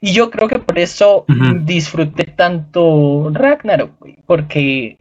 [0.00, 1.26] Y yo creo que por eso
[1.62, 4.98] disfruté tanto Ragnarok, güey, porque,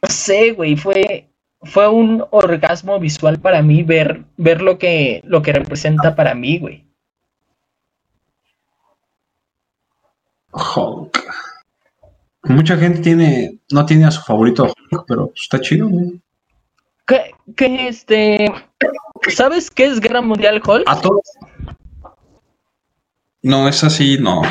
[0.00, 1.28] no sé, güey, fue,
[1.62, 6.58] fue un orgasmo visual para mí ver, ver lo, que, lo que representa para mí,
[6.58, 6.86] güey.
[10.52, 11.18] Hulk.
[12.44, 16.20] Mucha gente tiene, no tiene a su favorito Hulk, pero está chido, güey.
[17.06, 18.52] ¿Qué, qué este,
[19.34, 20.84] ¿Sabes qué es Guerra Mundial Hulk?
[20.86, 21.22] A todos.
[23.42, 24.42] No, es así, no.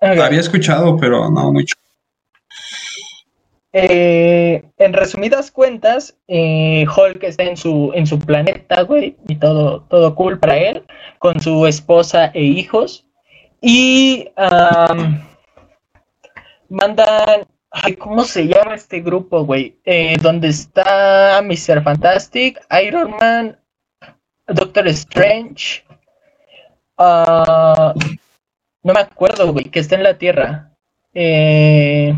[0.00, 1.74] Había escuchado, pero no mucho.
[3.72, 9.82] Eh, en resumidas cuentas, eh, Hulk está en su, en su planeta, güey, y todo,
[9.82, 10.86] todo cool para él,
[11.18, 13.06] con su esposa e hijos.
[13.60, 14.30] Y
[16.68, 17.46] mandan,
[17.98, 19.78] ¿cómo se llama este grupo, güey?
[19.84, 21.82] Eh, donde está Mr.
[21.82, 23.58] Fantastic, Iron Man,
[24.46, 25.86] Doctor Strange,
[26.98, 27.92] Uh,
[28.82, 30.70] no me acuerdo, güey, que está en la Tierra.
[31.12, 32.14] Eh,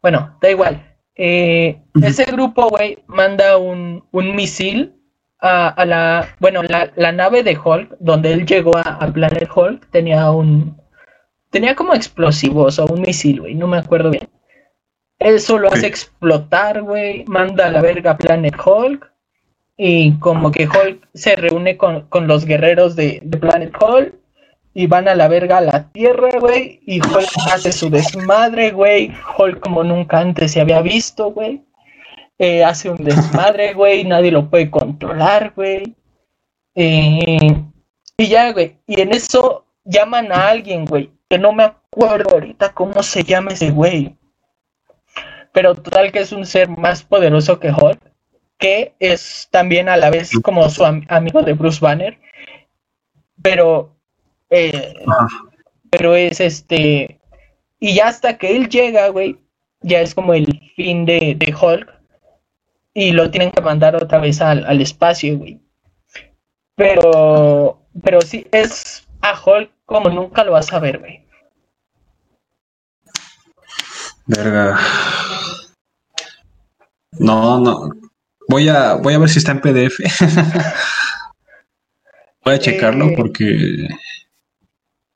[0.00, 0.96] bueno, da igual.
[1.16, 4.94] Eh, ese grupo, güey, manda un, un misil
[5.40, 9.48] a, a, la, bueno, la, la, nave de Hulk, donde él llegó a, a, Planet
[9.52, 10.80] Hulk, tenía un,
[11.50, 14.28] tenía como explosivos o un misil, güey, no me acuerdo bien.
[15.18, 19.10] Eso lo hace explotar, güey, manda a la verga Planet Hulk
[19.76, 24.14] y como que Hulk se reúne con, los guerreros de, Planet Hulk
[24.74, 29.12] y van a la verga a la Tierra, güey, y Hulk hace su desmadre, güey,
[29.36, 31.62] Hulk como nunca antes se había visto, güey,
[32.38, 35.96] eh, hace un desmadre, güey, nadie lo puede controlar, güey,
[36.76, 37.56] eh,
[38.16, 42.72] y ya, güey, y en eso llaman a alguien, güey, que no me acuerdo ahorita
[42.72, 44.16] cómo se llama ese güey,
[45.52, 48.00] pero total que es un ser más poderoso que Hulk,
[48.58, 52.18] que es también a la vez como su amigo de Bruce Banner,
[53.42, 53.94] pero,
[54.50, 54.94] eh,
[55.90, 57.20] pero es este,
[57.78, 59.38] y ya hasta que él llega, güey,
[59.80, 61.98] ya es como el fin de, de Hulk,
[62.94, 65.60] y lo tienen que mandar otra vez al, al espacio, güey.
[66.74, 71.24] Pero, pero sí, es a Hulk como nunca lo vas a ver, güey.
[74.26, 74.78] Verga.
[77.12, 77.90] No, no.
[78.48, 79.98] Voy a, voy a ver si está en PDF.
[82.44, 83.14] voy a checarlo eh.
[83.16, 83.88] porque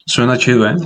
[0.07, 0.77] suena chido, ¿eh?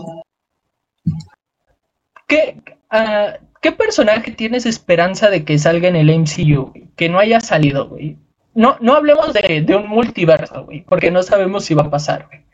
[2.26, 2.60] ¿Qué,
[2.90, 6.72] uh, ¿Qué personaje tienes esperanza de que salga en el MCU?
[6.96, 8.18] Que no haya salido, güey.
[8.52, 12.26] No, no hablemos de, de un multiverso, güey, porque no sabemos si va a pasar,
[12.26, 12.45] güey.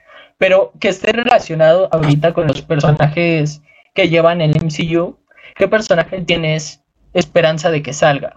[0.42, 3.62] Pero que esté relacionado ahorita con los personajes
[3.94, 5.16] que llevan el MCU.
[5.54, 6.82] ¿Qué personaje tienes
[7.14, 8.34] esperanza de que salga?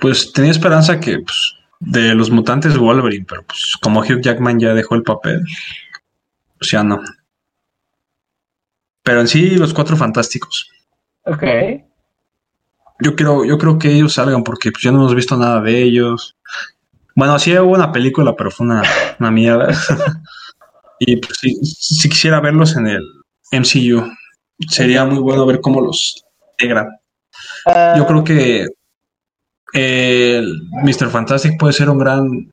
[0.00, 4.72] pues tenía esperanza que pues, de los mutantes Wolverine, pero pues como Hugh Jackman ya
[4.72, 5.44] dejó el papel,
[6.56, 7.00] pues ya no.
[9.02, 10.70] Pero en sí, los cuatro fantásticos.
[11.24, 11.42] Ok.
[13.00, 15.82] Yo creo, yo creo que ellos salgan porque pues, ya no hemos visto nada de
[15.82, 16.36] ellos.
[17.20, 18.82] Bueno, sí hubo una película, pero fue una,
[19.18, 19.68] una mierda.
[20.98, 23.02] y pues, si, quisiera verlos en el
[23.52, 24.10] MCU,
[24.70, 26.88] sería muy bueno ver cómo los integran.
[27.66, 27.92] Ah.
[27.94, 28.68] yo creo que
[29.74, 31.10] el Mr.
[31.10, 32.50] Fantastic puede ser un gran.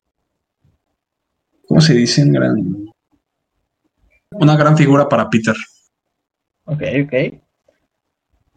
[1.66, 2.24] ¿Cómo se dice?
[2.24, 2.90] Un gran.
[4.32, 5.56] Una gran figura para Peter.
[6.66, 7.14] Ok, ok.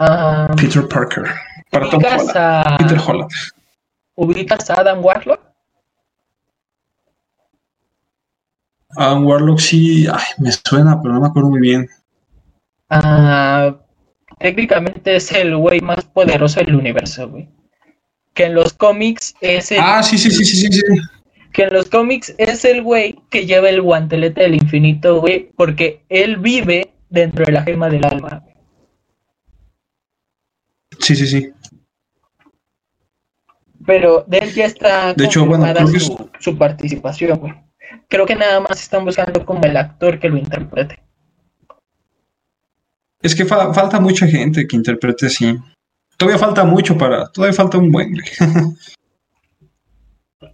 [0.01, 1.27] Um, Peter Parker.
[1.71, 2.79] Para Tom Holland.
[2.79, 3.31] Peter Holland.
[4.17, 5.50] ¿Ubicas a Adam Warlock?
[8.97, 11.89] Adam Warlock sí, ay, me suena, pero no me acuerdo muy bien.
[12.89, 13.77] Ah,
[14.39, 17.49] técnicamente es el güey más poderoso del universo, güey
[18.35, 19.81] que en los cómics es el...
[19.81, 20.83] Ah, sí, sí, sí, sí, sí.
[21.53, 26.05] Que en los cómics es el güey que lleva el guantelete del infinito, güey, porque
[26.09, 28.45] él vive dentro de la gema del alma.
[31.01, 31.51] Sí, sí, sí.
[33.85, 35.67] Pero de él ya está de hecho, bueno,
[35.99, 37.55] su, su participación, güey.
[38.09, 40.99] Creo que nada más están buscando como el actor que lo interprete.
[43.23, 45.59] Es que falta mucha gente que interprete así
[46.21, 48.15] todavía falta mucho para, todavía falta un buen,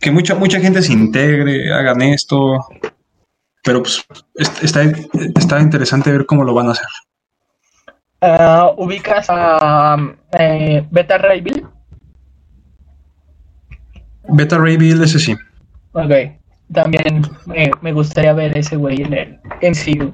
[0.00, 2.64] que mucha, mucha gente se integre, hagan esto,
[3.64, 4.82] pero pues está,
[5.34, 6.86] está interesante ver cómo lo van a hacer.
[8.20, 9.96] Ah, ¿Ubicas a
[10.38, 11.66] eh, Beta Ray Bill?
[14.28, 15.34] Beta Ray Bill, ese sí.
[15.92, 16.12] Ok.
[16.72, 20.12] También me, me gustaría ver ese güey en el MCU.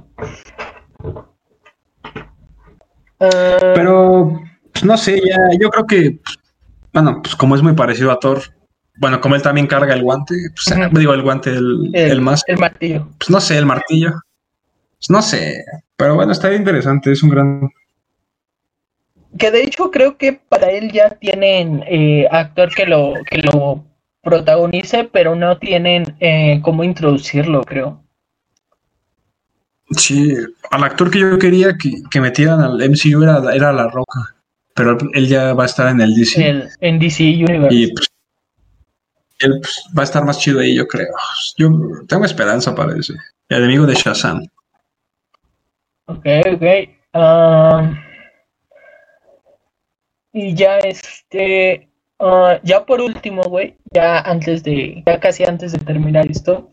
[3.20, 4.40] Ah, Pero,
[4.72, 6.18] pues, no sé, ya, yo creo que,
[6.92, 8.42] bueno, pues como es muy parecido a Thor,
[8.98, 10.98] bueno, como él también carga el guante, pues, Ujú.
[10.98, 13.08] digo el guante, el, el, más, el martillo.
[13.18, 14.10] pues no sé, el martillo.
[14.98, 15.64] Pues no sé,
[15.96, 17.70] pero bueno, está interesante, es un gran...
[19.38, 23.82] Que de hecho creo que para él ya tienen eh, actor que lo, que lo
[24.22, 28.02] protagonice, pero no tienen eh, cómo introducirlo, creo.
[29.90, 30.34] Sí,
[30.70, 34.34] al actor que yo quería que, que metieran al MCU era, era La Roca,
[34.74, 37.74] pero él ya va a estar en el DC El, en DC Universe.
[37.74, 38.08] y pues,
[39.40, 41.12] él pues, va a estar más chido ahí, yo creo.
[41.58, 41.70] Yo
[42.08, 43.14] tengo esperanza para ese.
[43.48, 44.46] El enemigo de Shazam.
[46.06, 46.64] Ok, ok.
[47.12, 47.92] Ah,
[50.32, 55.78] y ya este, ah, ya por último, güey, ya antes de, ya casi antes de
[55.78, 56.70] terminar esto,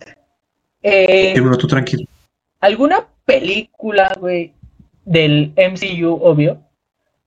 [0.81, 2.05] eh, tú tranquilo.
[2.59, 4.53] ¿alguna película, güey,
[5.05, 6.61] del MCU, obvio?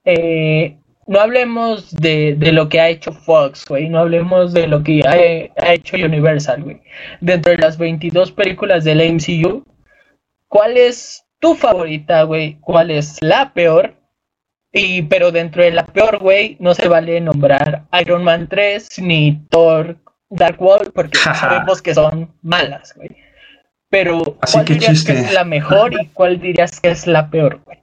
[0.05, 4.83] Eh, no hablemos de, de lo que ha hecho Fox, güey, no hablemos de lo
[4.83, 6.81] que ha, ha hecho Universal, güey.
[7.19, 9.63] Dentro de las 22 películas del MCU,
[10.47, 12.57] ¿cuál es tu favorita, güey?
[12.61, 13.95] ¿Cuál es la peor?
[14.75, 19.45] Y, pero dentro de la peor, güey, no se vale nombrar Iron Man 3 ni
[19.49, 19.97] Thor
[20.31, 23.09] Dark World porque sabemos que son malas, güey.
[23.89, 25.13] Pero, Así ¿cuál que dirías chiste.
[25.13, 27.77] que es la mejor y cuál dirías que es la peor, güey?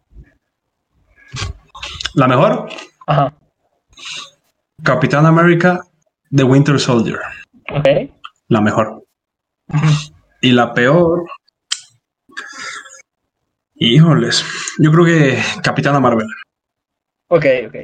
[2.15, 2.69] La mejor,
[3.07, 3.33] Ajá,
[4.83, 5.81] Capitán América,
[6.35, 7.21] The Winter Soldier.
[7.73, 7.89] ok.
[8.49, 9.05] La mejor.
[10.41, 11.25] Y la peor.
[13.77, 14.45] Híjoles.
[14.79, 16.27] Yo creo que Capitana Marvel.
[17.33, 17.77] Ok, ok.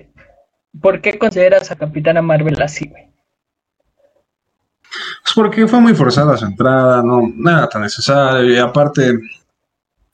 [0.81, 3.05] ¿Por qué consideras a Capitana Marvel así, güey?
[5.23, 8.53] Pues porque fue muy forzada su entrada, no, era tan necesario.
[8.53, 9.19] Y aparte,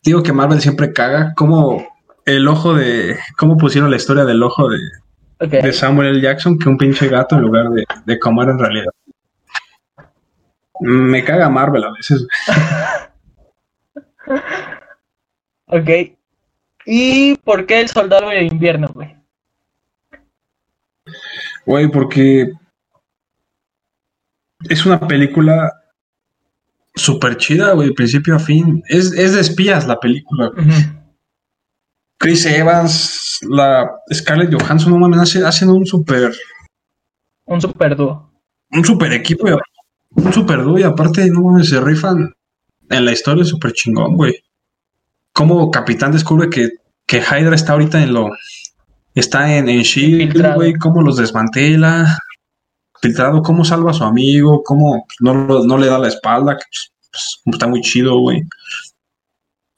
[0.02, 1.32] digo que Marvel siempre caga.
[1.34, 1.82] Como
[2.26, 3.18] el ojo de.
[3.38, 6.20] ¿Cómo pusieron la historia del ojo de, Samuel L.
[6.20, 8.92] Jackson que un pinche gato en lugar de, de cómo era en realidad?
[10.80, 12.26] Me caga Marvel a veces.
[15.66, 15.90] ok.
[16.84, 19.21] ¿Y por qué el soldado de invierno, güey?
[21.66, 22.50] Güey, porque
[24.68, 25.72] es una película
[26.94, 28.82] súper chida, güey, de principio a fin.
[28.88, 30.50] Es, es de espías la película.
[32.18, 36.32] Chris Evans, la Scarlett Johansson, no mames, hace- hacen un super,
[37.46, 38.30] Un super dúo.
[38.70, 39.56] un super equipo, y-
[40.10, 42.32] un super dúo, y aparte, no mames, se rifan
[42.88, 44.34] en la historia súper chingón, güey.
[45.32, 46.68] Como Capitán descubre que,
[47.06, 48.28] que Hydra está ahorita en lo,
[49.14, 52.18] está en, en Shield, güey, cómo los desmantela,
[53.00, 56.92] filtrado, cómo salva a su amigo, cómo no, no le da la espalda, que pues,
[57.44, 58.42] pues, está muy chido, güey.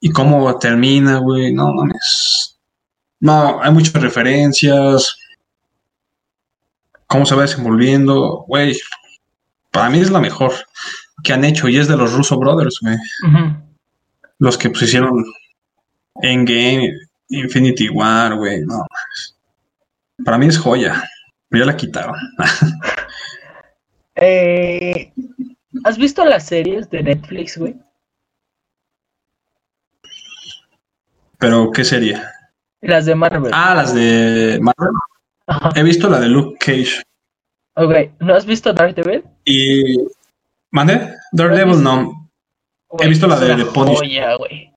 [0.01, 2.59] Y cómo termina, güey, no mames.
[3.21, 5.17] No, hay muchas referencias.
[7.07, 8.77] Cómo se va desenvolviendo, güey.
[9.71, 10.53] Para mí es la mejor
[11.23, 12.97] que han hecho y es de los Russo Brothers, güey.
[14.39, 15.25] Los que pusieron
[16.17, 16.93] Endgame,
[17.41, 18.61] Infinity War, güey.
[18.63, 18.87] No,
[20.25, 21.03] para mí es joya.
[21.51, 22.17] Ya la quitaron.
[24.17, 25.13] Eh,
[25.83, 27.75] ¿Has visto las series de Netflix, güey?
[31.39, 32.31] Pero, ¿qué sería?
[32.81, 33.51] Las de Marvel.
[33.55, 34.95] Ah, las de Marvel.
[35.47, 35.71] Ajá.
[35.75, 37.03] He visto la de Luke Cage.
[37.77, 39.25] Ok, ¿no has visto Daredevil?
[39.45, 39.97] Y.
[40.71, 41.17] ¿Mande?
[41.33, 42.31] Daredevil no.
[42.89, 43.99] Güey, visto la de- de Punisher.
[43.99, 44.73] joya, güey.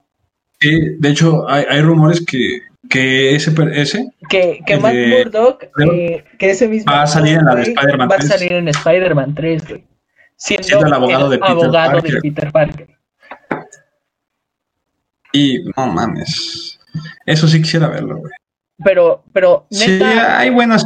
[0.60, 5.64] Sí, de hecho, hay, hay rumores que, que ese, ese Que, que Matt de- Murdock,
[5.92, 8.30] eh, que ese mismo Va a salir en la de Spider-Man va a 3.
[8.30, 9.86] salir en Spider-Man 3, güey.
[10.36, 12.22] Siendo, Siendo el abogado de Peter abogado de Parker.
[12.22, 12.88] Peter Parker.
[15.34, 16.80] Y no mames.
[17.26, 18.32] Eso sí quisiera verlo, güey.
[18.84, 20.86] Pero, pero, Sí, hay buenas.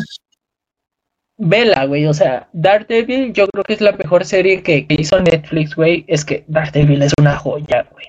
[1.37, 2.05] vela, güey.
[2.07, 6.03] O sea, Daredevil yo creo que es la mejor serie que, que hizo Netflix, güey.
[6.07, 8.05] Es que Daredevil es una joya, güey.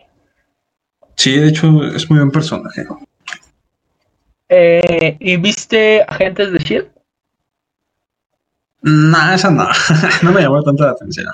[1.23, 2.85] Sí, de hecho, es muy buen personaje.
[4.49, 6.91] Eh, ¿Y viste Agentes de S.H.I.E.L.D.?
[8.81, 9.69] Nah, esa no.
[10.23, 11.29] no me llamó tanta la atención.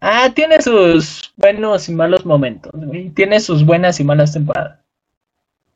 [0.00, 3.10] Ah, tiene sus buenos y malos momentos, güey.
[3.10, 4.80] Tiene sus buenas y malas temporadas.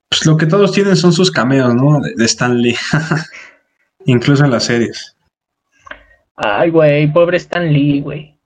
[0.08, 2.00] Pues lo que todos tienen son sus cameos, ¿no?
[2.00, 2.74] De, de Stan Lee.
[4.06, 5.16] Incluso en las series.
[6.34, 8.39] Ay, güey, pobre Stan Lee, güey.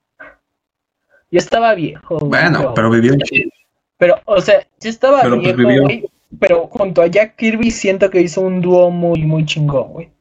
[1.34, 2.18] Ya estaba viejo.
[2.18, 3.50] güey, Bueno, pero vivió chido.
[3.98, 5.82] Pero, o sea, ya estaba Pero, pues, viejo, vivió.
[5.82, 6.04] güey.
[6.38, 10.12] pero junto a Jack Kirby siento que hizo un dúo muy, muy chingón, güey.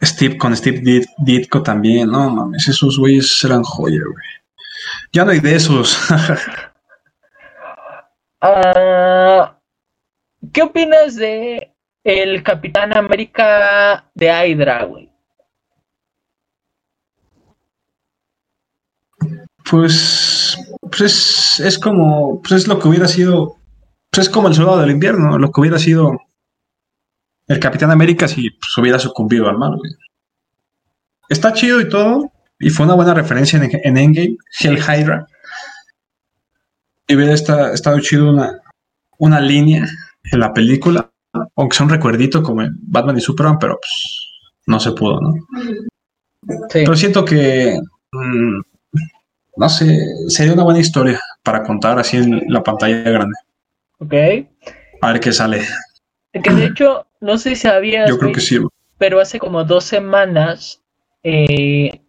[0.00, 4.24] Steve con Steve Ditko también, no mames, esos güeyes eran joya, güey.
[5.12, 5.98] Ya no hay de esos.
[8.46, 9.58] Ah,
[10.52, 11.72] ¿Qué opinas de
[12.04, 15.10] el Capitán América de Hydra, güey?
[19.70, 23.56] Pues, pues es, como, pues es lo que hubiera sido,
[24.10, 26.18] pues es como el soldado del invierno, lo que hubiera sido
[27.46, 29.92] el Capitán América si pues, hubiera sucumbido al mal, güey.
[31.28, 35.26] Está chido y todo, y fue una buena referencia en, en Endgame, Hell Hydra.
[37.06, 38.60] Y hubiera estado chido una,
[39.18, 39.86] una línea
[40.24, 41.10] en la película,
[41.56, 43.92] aunque sea un recuerdito como en Batman y Superman, pero pues
[44.66, 45.34] no se pudo, ¿no?
[46.72, 47.78] Pero siento que,
[48.12, 48.60] mm,
[49.56, 49.98] no sé,
[50.28, 53.34] sería una buena historia para contar así en la pantalla grande.
[53.98, 54.14] Ok.
[55.00, 55.62] A ver qué sale.
[56.32, 58.08] Que de hecho, no sé si sabías.
[58.08, 58.58] Yo creo que sí.
[58.98, 60.82] Pero hace como dos semanas
[61.22, 62.00] eh,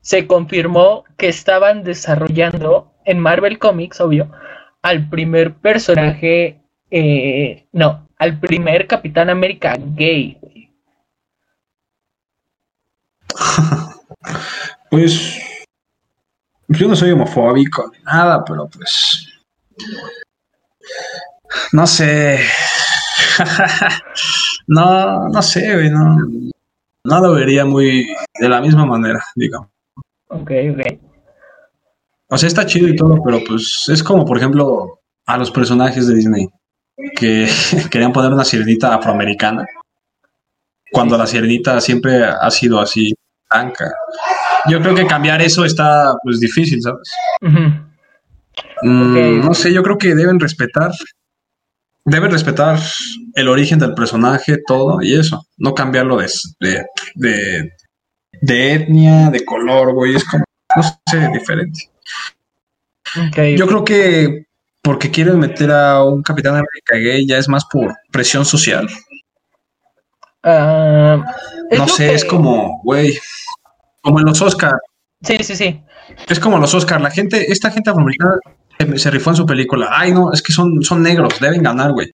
[0.00, 4.30] se confirmó que estaban desarrollando en Marvel Comics, obvio,
[4.82, 10.38] al primer personaje, eh, no, al primer Capitán América gay.
[14.90, 15.51] pues
[16.72, 19.28] yo no soy homofóbico ni nada, pero pues
[21.72, 22.40] no sé.
[24.66, 26.16] no, no sé, güey, no,
[27.04, 29.68] no lo vería muy de la misma manera, digamos.
[30.28, 30.98] Ok, ok.
[32.28, 36.06] O sea, está chido y todo, pero pues es como, por ejemplo, a los personajes
[36.06, 36.48] de Disney
[37.16, 37.48] que
[37.90, 39.66] querían poner una sirenita afroamericana,
[40.90, 43.14] cuando la sirenita siempre ha sido así,
[43.50, 43.92] blanca.
[44.68, 47.10] Yo creo que cambiar eso está pues difícil, ¿sabes?
[48.82, 50.92] Mm, no sé, yo creo que deben respetar,
[52.04, 52.78] deben respetar
[53.34, 56.28] el origen del personaje, todo y eso, no cambiarlo de,
[56.60, 57.72] de,
[58.40, 60.44] de, etnia, de color, güey, es como,
[60.76, 61.90] no sé, diferente.
[63.56, 64.46] Yo creo que
[64.82, 68.88] porque quieren meter a un Capitán América gay ya es más por presión social.
[70.42, 71.24] Ah,
[71.70, 73.16] no sé, es como, güey,
[74.02, 74.78] como en los Oscars.
[75.22, 75.80] Sí, sí, sí.
[76.28, 77.02] Es como los Oscars.
[77.02, 78.36] La gente, esta gente afroamericana
[78.96, 79.88] se, rifó en su película.
[79.90, 82.10] Ay, no, es que son, son negros, deben ganar, güey.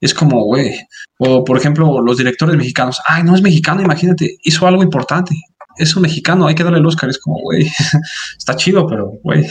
[0.00, 0.78] Es como, güey.
[1.18, 3.00] O, por ejemplo, los directores mexicanos.
[3.06, 5.34] Ay, no es mexicano, imagínate, hizo algo importante.
[5.76, 7.08] Es un mexicano, hay que darle el Oscar.
[7.08, 7.66] Es como, güey,
[8.38, 9.46] está chido, pero, güey,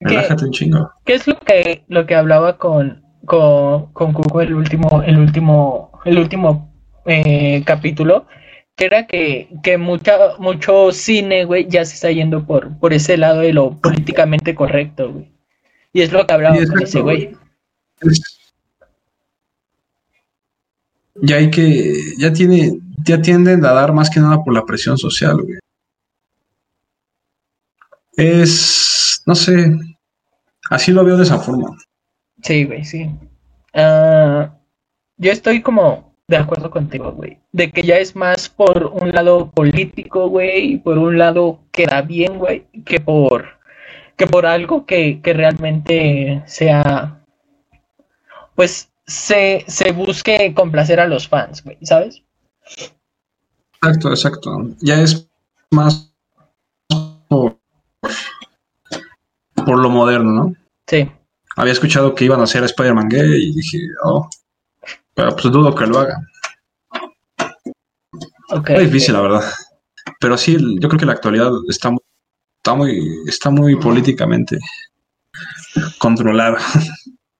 [0.00, 0.90] relájate un chingo.
[1.04, 5.90] ¿Qué es lo que, lo que hablaba con, con, con Cuco el último, el último,
[6.04, 6.72] el último
[7.06, 8.26] eh, capítulo?
[8.80, 13.40] Era que, que mucha, mucho cine, güey, ya se está yendo por, por ese lado
[13.40, 15.30] de lo políticamente correcto, güey.
[15.92, 17.36] Y es lo que hablaba con ese güey.
[21.22, 24.96] Ya hay que, ya tiene, ya tienden a dar más que nada por la presión
[24.96, 25.58] social, güey.
[28.12, 29.72] Es, no sé,
[30.70, 31.76] así lo veo de esa forma.
[32.42, 33.10] Sí, güey, sí.
[33.74, 34.54] Ah,
[35.16, 37.38] yo estoy como, de acuerdo contigo, güey.
[37.50, 42.02] De que ya es más por un lado político, güey, y por un lado queda
[42.02, 43.58] bien, güey, que por,
[44.16, 47.20] que por algo que, realmente sea,
[48.54, 52.22] pues, se, se busque complacer a los fans, güey, ¿sabes?
[53.82, 54.50] Exacto, exacto.
[54.80, 55.28] Ya es
[55.72, 56.14] más
[57.28, 57.58] por,
[59.66, 60.54] por lo moderno, ¿no?
[60.86, 61.10] Sí.
[61.56, 64.28] Había escuchado que iban a hacer Spider-Man gay y dije, oh,
[65.20, 66.18] pero pues dudo que lo haga.
[68.52, 69.44] Okay, es difícil, la verdad.
[70.18, 72.00] Pero sí, yo creo que la actualidad está muy,
[72.56, 74.58] está muy, está muy políticamente
[75.98, 76.58] controlada.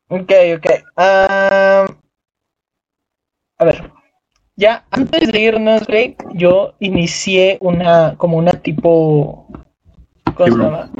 [0.08, 0.66] Ok, ok.
[0.96, 1.86] a
[3.60, 3.92] ver,
[4.56, 9.46] ya antes de irnos, güey, yo inicié una, como una tipo,
[10.34, 10.90] ¿cómo se llama?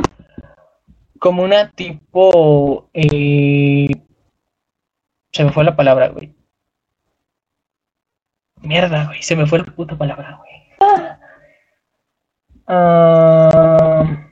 [1.18, 3.88] Como una tipo, eh,
[5.32, 6.39] se me fue la palabra, güey.
[8.62, 10.50] Mierda, güey, se me fue la puta palabra, güey.
[12.66, 14.26] Ah.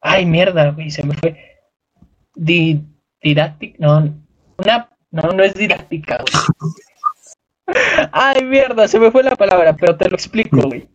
[0.00, 1.36] Ay, mierda, güey, se me fue.
[2.34, 2.82] Di
[3.22, 4.12] didáctica, no,
[4.58, 6.74] una, no, no es didáctica, güey.
[8.12, 10.88] Ay, mierda, se me fue la palabra, pero te lo explico, güey.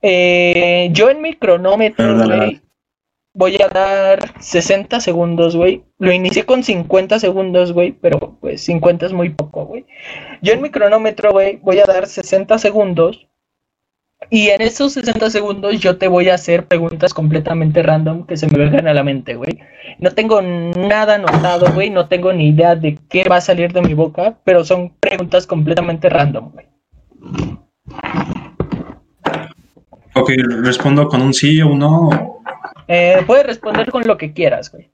[0.00, 2.60] Eh, yo en mi cronómetro, güey,
[3.34, 5.84] voy a dar 60 segundos, güey.
[5.98, 9.86] Lo inicié con 50 segundos, güey, pero pues 50 es muy poco, güey.
[10.42, 13.28] Yo en mi cronómetro, güey, voy a dar 60 segundos
[14.30, 18.46] Y en esos 60 segundos yo te voy a hacer preguntas completamente random que se
[18.46, 19.60] me vengan a la mente, güey.
[19.98, 21.90] No tengo nada anotado, güey.
[21.90, 25.46] No tengo ni idea de qué va a salir de mi boca, pero son preguntas
[25.46, 26.66] completamente random, güey.
[30.14, 30.30] Ok,
[30.62, 32.31] respondo con un sí o un no.
[32.88, 34.90] Eh, puedes responder con lo que quieras, güey.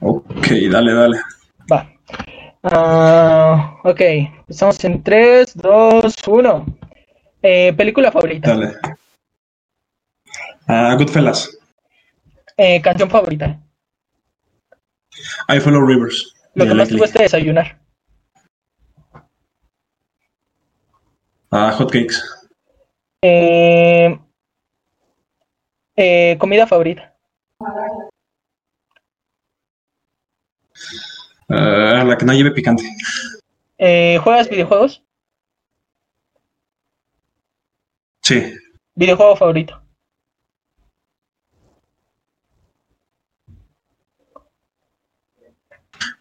[0.00, 1.18] Ok, dale, dale.
[1.70, 1.90] Va.
[2.62, 4.00] Ah, ok,
[4.48, 6.66] estamos en 3, 2, 1.
[7.40, 8.50] película favorita.
[8.50, 8.74] Dale.
[10.68, 11.58] Uh, Goodfellas.
[12.56, 13.58] Eh, canción favorita.
[15.48, 16.34] I Follow Rivers.
[16.54, 17.78] Lo que más te gusta desayunar.
[21.50, 22.22] Ah, hot cakes.
[23.22, 24.18] Eh,
[25.98, 27.12] eh, comida favorita.
[31.48, 32.84] Uh, la que no lleve picante.
[33.78, 35.02] Eh, ¿Juegas videojuegos?
[38.22, 38.54] Sí.
[38.94, 39.82] ¿Videojuego favorito?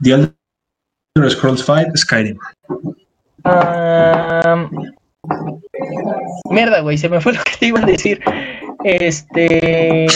[0.02, 0.12] The
[1.16, 2.40] Elder Scrolls 5, Skyrim.
[3.44, 4.92] Um,
[6.50, 8.24] mierda, güey, se me fue lo que te iba a decir.
[8.84, 10.08] Este.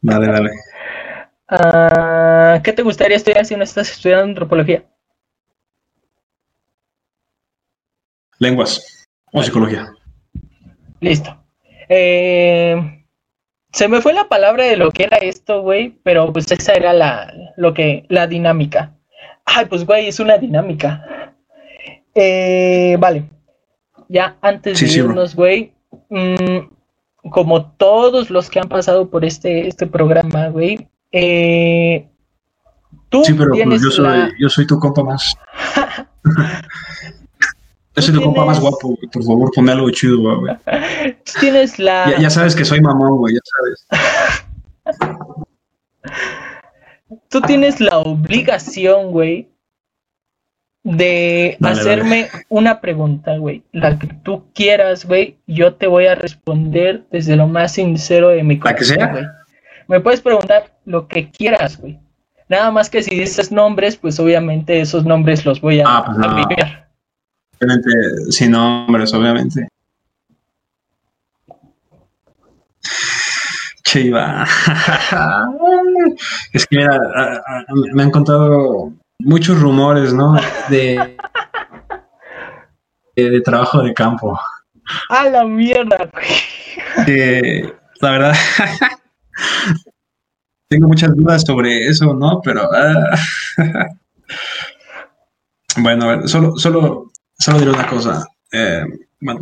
[0.00, 0.50] dale, dale.
[1.50, 4.84] Uh, ¿Qué te gustaría estudiar si no estás estudiando antropología?
[8.38, 9.92] Lenguas o psicología.
[11.00, 11.36] Listo.
[11.88, 13.04] Eh,
[13.72, 16.92] se me fue la palabra de lo que era esto, güey, pero pues esa era
[16.92, 18.94] la, lo que, la dinámica.
[19.44, 21.34] Ay, pues, güey, es una dinámica.
[22.14, 23.24] Eh, vale.
[24.08, 25.72] Ya antes de irnos, güey,
[26.08, 26.77] mm,
[27.30, 32.08] como todos los que han pasado por este, este programa, güey, eh,
[33.08, 35.34] tú sí, pero pues, yo, soy, yo soy tu compa más.
[37.96, 39.08] yo soy tu compa más guapo, güey.
[39.12, 40.56] Por favor, ponme algo chido, güey.
[41.40, 42.10] Tienes la.
[42.10, 43.86] Ya, ya, sabes que soy mamón, güey, ya sabes.
[47.28, 49.48] tú tienes la obligación, güey,
[50.84, 53.62] de hacerme una pregunta, güey.
[53.72, 55.36] La que tú quieras, güey.
[55.46, 59.24] Yo te voy a responder desde lo más sincero de mi corazón, güey.
[59.86, 61.98] Me puedes preguntar lo que quieras, güey.
[62.48, 66.18] Nada más que si dices nombres, pues obviamente esos nombres los voy a ah, pues
[66.18, 66.26] no.
[67.60, 67.90] Obviamente,
[68.30, 69.68] sin nombres, obviamente.
[73.84, 74.46] Chiva.
[76.52, 77.00] es que mira,
[77.94, 80.36] me han contado muchos rumores, ¿no?
[80.68, 81.16] De,
[83.16, 84.38] de, de trabajo de campo.
[85.10, 86.10] A la mierda.
[87.04, 88.34] Que, la verdad,
[90.68, 92.40] tengo muchas dudas sobre eso, ¿no?
[92.42, 93.16] Pero, uh,
[95.82, 98.24] bueno, a ver, solo, solo, solo diré una cosa.
[98.52, 98.84] Eh,
[99.20, 99.40] bueno.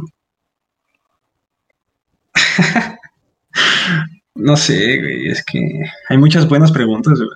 [4.35, 7.31] no sé, güey, es que hay muchas buenas preguntas, güey.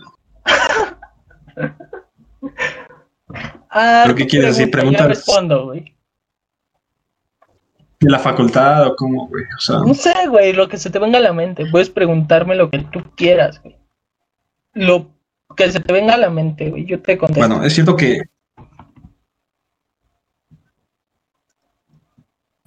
[3.71, 4.71] Ah, ¿Pero qué quieres decir?
[4.71, 5.07] Preguntas.
[5.07, 5.95] respondo, güey.
[8.01, 9.45] ¿De la facultad o cómo, güey?
[9.57, 9.79] O sea...
[9.79, 11.67] No sé, güey, lo que se te venga a la mente.
[11.71, 13.77] Puedes preguntarme lo que tú quieras, güey.
[14.73, 15.11] Lo
[15.57, 16.87] que se te venga a la mente, güey.
[16.87, 17.47] Yo te contesto.
[17.47, 18.23] Bueno, es cierto que.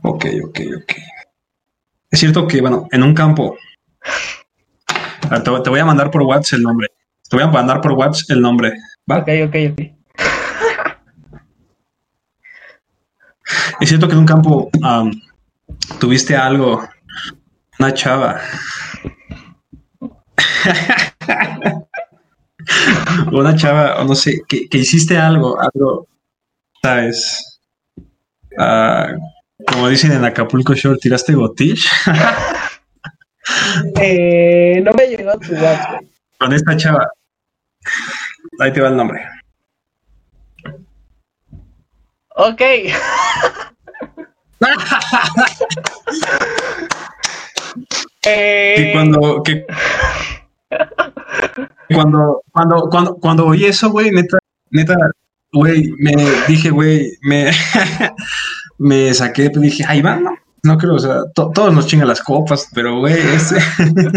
[0.03, 0.93] Ok, ok, ok.
[2.11, 3.57] Es cierto que, bueno, en un campo.
[5.29, 6.89] Te, te voy a mandar por WhatsApp el nombre.
[7.27, 8.73] Te voy a mandar por WhatsApp el nombre.
[9.09, 9.19] ¿Va?
[9.19, 9.79] Ok, ok, ok.
[13.81, 15.11] Es cierto que en un campo um,
[15.99, 16.87] tuviste algo,
[17.79, 18.39] una chava.
[23.31, 26.07] una chava, o no sé, que, que, hiciste algo, algo,
[26.81, 27.59] ¿sabes?
[28.57, 29.19] Uh,
[29.67, 31.89] como dicen en Acapulco Shore, ¿tiraste gotish?
[33.99, 36.01] eh, no me llegó tu WhatsApp.
[36.39, 37.09] Con esta chava.
[38.59, 39.25] Ahí te va el nombre.
[42.35, 42.61] Ok.
[48.25, 48.75] eh...
[48.77, 49.65] Que cuando, que...
[51.93, 54.37] cuando, cuando, cuando, cuando oí eso, güey, neta,
[54.71, 54.95] neta,
[55.51, 56.15] güey, me
[56.47, 57.51] dije, güey, me,
[58.77, 62.07] me saqué, pues dije, ahí va, no, no creo, o sea, to, todos nos chingan
[62.07, 63.57] las copas, pero, güey, este,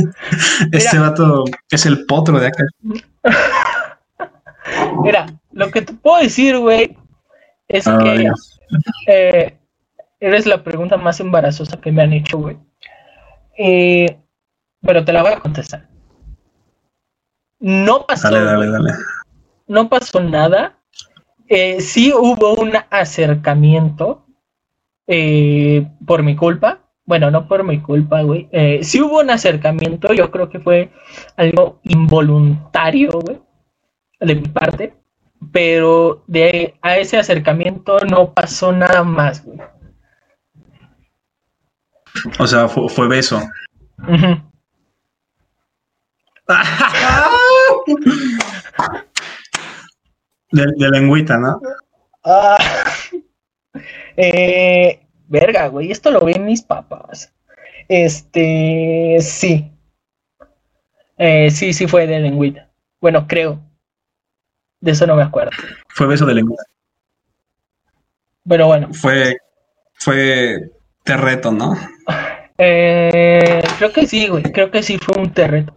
[0.73, 2.65] este vato es el potro de acá.
[5.03, 6.97] Mira, lo que te puedo decir, güey,
[7.69, 8.31] es ah, que
[9.09, 9.59] eh,
[10.21, 12.57] eres la pregunta más embarazosa que me han hecho, güey.
[13.59, 14.19] Eh,
[14.83, 15.89] pero te la voy a contestar.
[17.59, 18.31] No pasó.
[18.31, 18.93] Dale, dale, dale.
[19.67, 20.79] No pasó nada.
[21.49, 24.23] Eh, sí hubo un acercamiento.
[25.09, 26.81] eh, por mi culpa.
[27.05, 28.49] Bueno, no por mi culpa, güey.
[28.51, 30.91] Eh, sí hubo un acercamiento, yo creo que fue
[31.37, 33.39] algo involuntario, güey,
[34.21, 34.95] de mi parte.
[35.53, 39.59] Pero de a ese acercamiento no pasó nada más, güey.
[42.39, 43.41] O sea, fue, fue beso.
[50.53, 51.61] De lengüita, ¿no?
[52.25, 52.57] Ah,
[54.17, 57.33] eh, verga, güey, esto lo ven mis papás.
[57.89, 59.71] Este, sí.
[61.19, 62.71] Eh, sí, sí fue de lengüita.
[63.01, 63.61] Bueno, creo.
[64.81, 65.53] De eso no me acuerdo.
[65.89, 66.63] Fue beso de lengüita.
[68.49, 69.37] Pero bueno, Fue,
[69.95, 70.71] fue
[71.03, 71.75] te reto, ¿no?
[72.59, 74.43] eh, creo que sí, güey.
[74.45, 75.75] Creo que sí fue un terreto.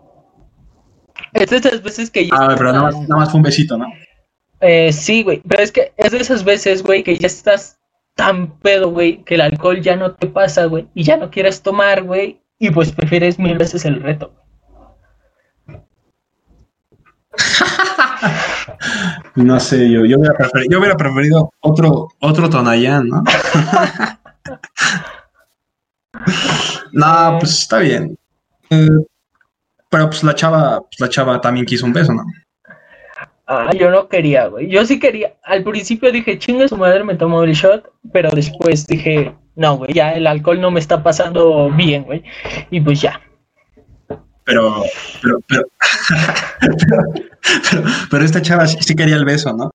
[1.34, 3.78] Es de esas veces que ya Ah, pero nada más, nada más fue un besito,
[3.78, 3.86] ¿no?
[4.62, 7.80] Eh, sí, güey, pero es que es de esas veces, güey, que ya estás
[8.16, 11.62] tan pedo, güey, que el alcohol ya no te pasa, güey, y ya no quieres
[11.62, 14.34] tomar, güey, y pues prefieres mil veces el reto.
[19.36, 23.24] No sé, yo, yo, hubiera, preferido, yo hubiera preferido otro, otro Tonayán, ¿no?
[26.92, 28.18] no, pues está bien.
[28.70, 28.90] Eh,
[29.90, 32.24] pero pues la chava, pues la chava también quiso un beso, ¿no?
[33.48, 34.70] Ah, yo no quería, güey.
[34.70, 35.34] Yo sí quería.
[35.44, 39.92] Al principio dije, chingue su madre, me tomo el shot, pero después dije, no, güey,
[39.92, 42.24] ya el alcohol no me está pasando bien, güey.
[42.70, 43.20] Y pues ya.
[44.50, 44.84] Pero,
[45.22, 45.64] pero, pero,
[46.60, 47.04] pero,
[47.72, 49.72] pero, pero esta chava sí, sí quería el beso, ¿no?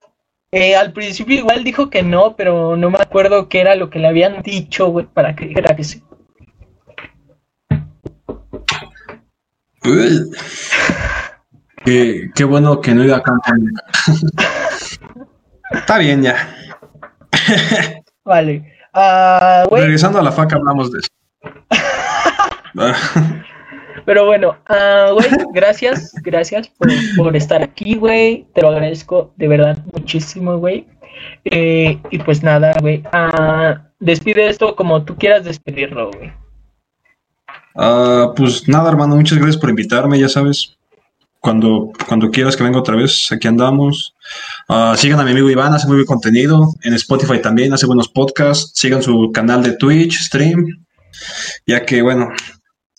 [0.51, 4.01] Eh, al principio igual dijo que no, pero no me acuerdo qué era lo que
[4.01, 6.03] le habían dicho, güey, para que dijera que sí.
[9.85, 10.29] Uy.
[11.85, 13.55] Qué, qué bueno que no iba a cantar.
[15.71, 16.53] Está bien, ya.
[18.25, 18.75] Vale.
[18.93, 21.09] Ah, Regresando a la faca, hablamos de eso.
[24.05, 24.57] Pero bueno,
[25.15, 26.71] güey, gracias, gracias
[27.17, 28.47] por, estar aquí, güey.
[28.55, 30.87] Te lo agradezco de verdad muchísimo, güey.
[31.45, 33.03] Eh, y pues nada, güey.
[33.13, 36.33] ah, despide esto como tú quieras despedirlo, güey.
[37.77, 40.77] ah, pues nada, hermano, muchas gracias por invitarme, ya sabes.
[41.41, 44.15] Cuando, cuando quieras que venga otra vez, aquí andamos.
[44.69, 46.73] Ah, sigan a mi amigo Iván, hace muy buen contenido.
[46.83, 48.73] En Spotify también hace buenos podcasts.
[48.75, 50.65] Sigan su canal de Twitch, stream.
[51.67, 52.31] Ya que, bueno,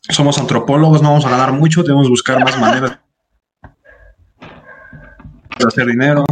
[0.10, 2.99] somos antropólogos, no vamos a ganar mucho, debemos buscar más maneras
[5.60, 6.26] de hacer dinero.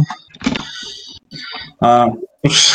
[1.80, 2.08] Ah,
[2.42, 2.74] pues,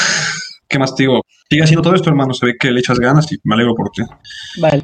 [0.68, 1.22] ¿qué más te digo?
[1.50, 2.34] Sigue haciendo todo esto, hermano.
[2.34, 4.04] Se ve que le echas ganas y me alegro por ti.
[4.60, 4.84] Vale.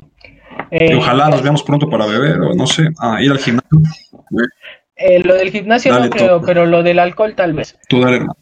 [0.72, 3.80] Y Eh, ojalá nos veamos pronto para beber o no sé, a ir al gimnasio.
[4.96, 7.78] eh, lo del gimnasio Dale, no creo, pero lo del alcohol tal vez.
[7.90, 8.38] Tú dale, hermano.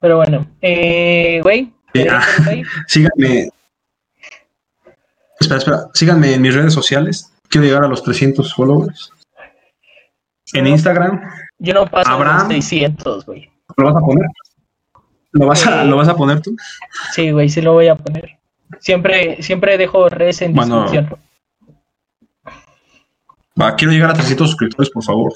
[0.00, 1.72] Pero bueno, eh, güey.
[2.10, 3.48] Ah, güey, síganme.
[5.42, 5.86] Espera, espera.
[5.92, 7.32] Síganme en mis redes sociales.
[7.48, 9.12] Quiero llegar a los 300 followers.
[10.54, 11.20] En Instagram.
[11.58, 12.48] Yo no paso Abraham.
[12.48, 13.50] los 600, güey.
[13.76, 14.26] ¿Lo vas a poner?
[15.32, 16.54] ¿Lo vas a, ¿lo vas a poner tú?
[17.14, 18.38] Sí, güey, sí lo voy a poner.
[18.80, 20.82] Siempre, siempre dejo res en Bueno.
[20.82, 21.18] descripción.
[23.60, 25.32] Va, quiero llegar a 300 suscriptores, por favor.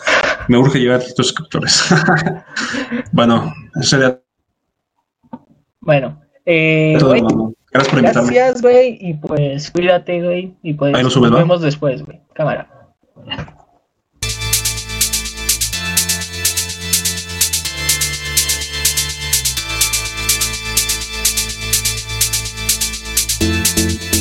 [0.49, 1.85] Me urge llegar a 300 suscriptores.
[3.13, 4.21] bueno, eso sería
[5.81, 7.53] Bueno, eh, todo.
[7.77, 8.35] Gracias por invitarme.
[8.35, 8.99] Gracias, güey.
[9.01, 10.55] Y pues cuídate, güey.
[10.63, 11.65] Y pues Ahí lo sube, nos vemos ¿va?
[11.65, 12.21] después, güey.
[12.35, 12.69] Cámara.